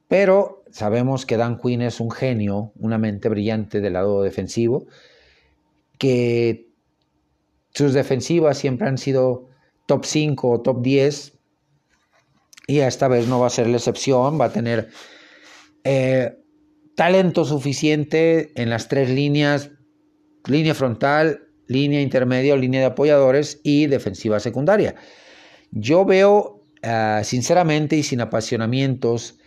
Pero 0.07 0.63
sabemos 0.71 1.25
que 1.25 1.37
Dan 1.37 1.59
Quinn 1.59 1.81
es 1.81 1.99
un 1.99 2.11
genio, 2.11 2.71
una 2.79 2.97
mente 2.97 3.29
brillante 3.29 3.81
del 3.81 3.93
lado 3.93 4.21
defensivo, 4.21 4.85
que 5.97 6.69
sus 7.73 7.93
defensivas 7.93 8.57
siempre 8.57 8.87
han 8.87 8.97
sido 8.97 9.49
top 9.85 10.05
5 10.05 10.49
o 10.49 10.61
top 10.61 10.81
10 10.81 11.33
y 12.67 12.79
esta 12.79 13.07
vez 13.07 13.27
no 13.27 13.39
va 13.39 13.47
a 13.47 13.51
ser 13.51 13.67
la 13.67 13.77
excepción, 13.77 14.39
va 14.39 14.45
a 14.45 14.53
tener 14.53 14.89
eh, 15.83 16.35
talento 16.95 17.45
suficiente 17.45 18.51
en 18.59 18.69
las 18.69 18.87
tres 18.87 19.09
líneas, 19.09 19.71
línea 20.47 20.73
frontal, 20.73 21.44
línea 21.67 22.01
intermedia 22.01 22.53
o 22.53 22.57
línea 22.57 22.81
de 22.81 22.87
apoyadores 22.87 23.59
y 23.63 23.87
defensiva 23.87 24.39
secundaria. 24.39 24.95
Yo 25.71 26.05
veo, 26.05 26.61
ah, 26.83 27.21
sinceramente 27.23 27.95
y 27.95 28.03
sin 28.03 28.21
apasionamientos, 28.21 29.39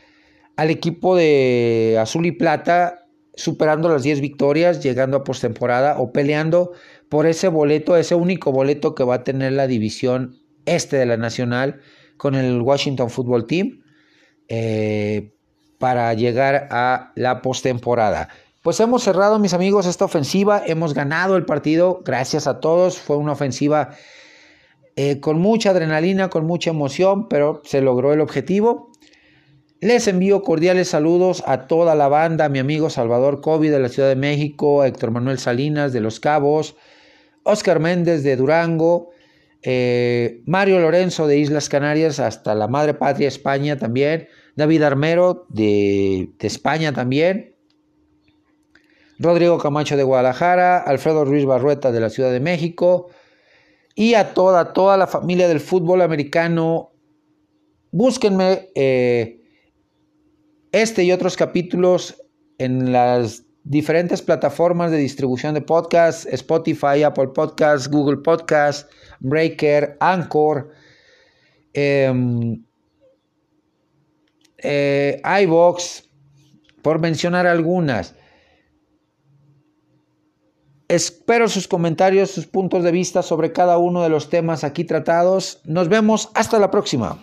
al 0.56 0.70
equipo 0.70 1.16
de 1.16 1.96
azul 2.00 2.26
y 2.26 2.32
plata 2.32 3.06
superando 3.34 3.88
las 3.88 4.02
10 4.02 4.20
victorias, 4.20 4.82
llegando 4.82 5.18
a 5.18 5.24
postemporada 5.24 6.00
o 6.00 6.12
peleando 6.12 6.72
por 7.08 7.26
ese 7.26 7.46
boleto, 7.46 7.96
ese 7.96 8.16
único 8.16 8.50
boleto 8.50 8.96
que 8.96 9.04
va 9.04 9.16
a 9.16 9.24
tener 9.24 9.52
la 9.52 9.68
división 9.68 10.40
este 10.66 10.96
de 10.96 11.06
la 11.06 11.16
Nacional 11.16 11.80
con 12.16 12.34
el 12.34 12.60
Washington 12.60 13.10
Football 13.10 13.46
Team 13.46 13.84
eh, 14.48 15.30
para 15.78 16.12
llegar 16.14 16.66
a 16.70 17.12
la 17.14 17.40
postemporada. 17.40 18.28
Pues 18.68 18.80
hemos 18.80 19.02
cerrado, 19.02 19.38
mis 19.38 19.54
amigos, 19.54 19.86
esta 19.86 20.04
ofensiva, 20.04 20.62
hemos 20.66 20.92
ganado 20.92 21.38
el 21.38 21.46
partido, 21.46 22.02
gracias 22.04 22.46
a 22.46 22.60
todos, 22.60 22.98
fue 22.98 23.16
una 23.16 23.32
ofensiva 23.32 23.96
eh, 24.94 25.20
con 25.20 25.38
mucha 25.38 25.70
adrenalina, 25.70 26.28
con 26.28 26.44
mucha 26.44 26.68
emoción, 26.68 27.30
pero 27.30 27.62
se 27.64 27.80
logró 27.80 28.12
el 28.12 28.20
objetivo. 28.20 28.90
Les 29.80 30.06
envío 30.06 30.42
cordiales 30.42 30.88
saludos 30.88 31.42
a 31.46 31.66
toda 31.66 31.94
la 31.94 32.08
banda, 32.08 32.44
a 32.44 32.48
mi 32.50 32.58
amigo 32.58 32.90
Salvador 32.90 33.40
Kobe 33.40 33.70
de 33.70 33.80
la 33.80 33.88
Ciudad 33.88 34.10
de 34.10 34.16
México, 34.16 34.82
a 34.82 34.88
Héctor 34.88 35.12
Manuel 35.12 35.38
Salinas 35.38 35.94
de 35.94 36.02
Los 36.02 36.20
Cabos, 36.20 36.76
Oscar 37.44 37.80
Méndez 37.80 38.22
de 38.22 38.36
Durango, 38.36 39.12
eh, 39.62 40.42
Mario 40.44 40.78
Lorenzo 40.80 41.26
de 41.26 41.38
Islas 41.38 41.70
Canarias, 41.70 42.20
hasta 42.20 42.54
la 42.54 42.68
Madre 42.68 42.92
Patria 42.92 43.28
España 43.28 43.78
también, 43.78 44.28
David 44.56 44.82
Armero 44.82 45.46
de 45.48 46.28
España 46.38 46.92
también, 46.92 47.54
Rodrigo 49.18 49.58
Camacho 49.58 49.96
de 49.96 50.04
Guadalajara, 50.04 50.78
Alfredo 50.78 51.24
Ruiz 51.24 51.44
Barrueta 51.44 51.90
de 51.90 52.00
la 52.00 52.10
Ciudad 52.10 52.30
de 52.30 52.40
México, 52.40 53.08
y 53.94 54.14
a 54.14 54.32
toda, 54.32 54.72
toda 54.72 54.96
la 54.96 55.08
familia 55.08 55.48
del 55.48 55.60
fútbol 55.60 56.02
americano. 56.02 56.92
Búsquenme 57.90 58.68
eh, 58.76 59.40
este 60.70 61.02
y 61.02 61.10
otros 61.10 61.36
capítulos 61.36 62.22
en 62.58 62.92
las 62.92 63.44
diferentes 63.64 64.22
plataformas 64.22 64.90
de 64.90 64.98
distribución 64.98 65.54
de 65.54 65.62
podcasts, 65.62 66.26
Spotify, 66.26 67.02
Apple 67.02 67.28
Podcasts, 67.34 67.88
Google 67.88 68.18
Podcasts, 68.18 68.86
Breaker, 69.20 69.96
Anchor, 70.00 70.70
em, 71.72 72.64
eh, 74.58 75.20
iVox, 75.42 76.08
por 76.82 77.00
mencionar 77.00 77.46
algunas. 77.46 78.14
Espero 80.88 81.48
sus 81.48 81.68
comentarios, 81.68 82.30
sus 82.30 82.46
puntos 82.46 82.82
de 82.82 82.92
vista 82.92 83.22
sobre 83.22 83.52
cada 83.52 83.76
uno 83.76 84.02
de 84.02 84.08
los 84.08 84.30
temas 84.30 84.64
aquí 84.64 84.84
tratados. 84.84 85.60
Nos 85.64 85.88
vemos 85.90 86.30
hasta 86.34 86.58
la 86.58 86.70
próxima. 86.70 87.22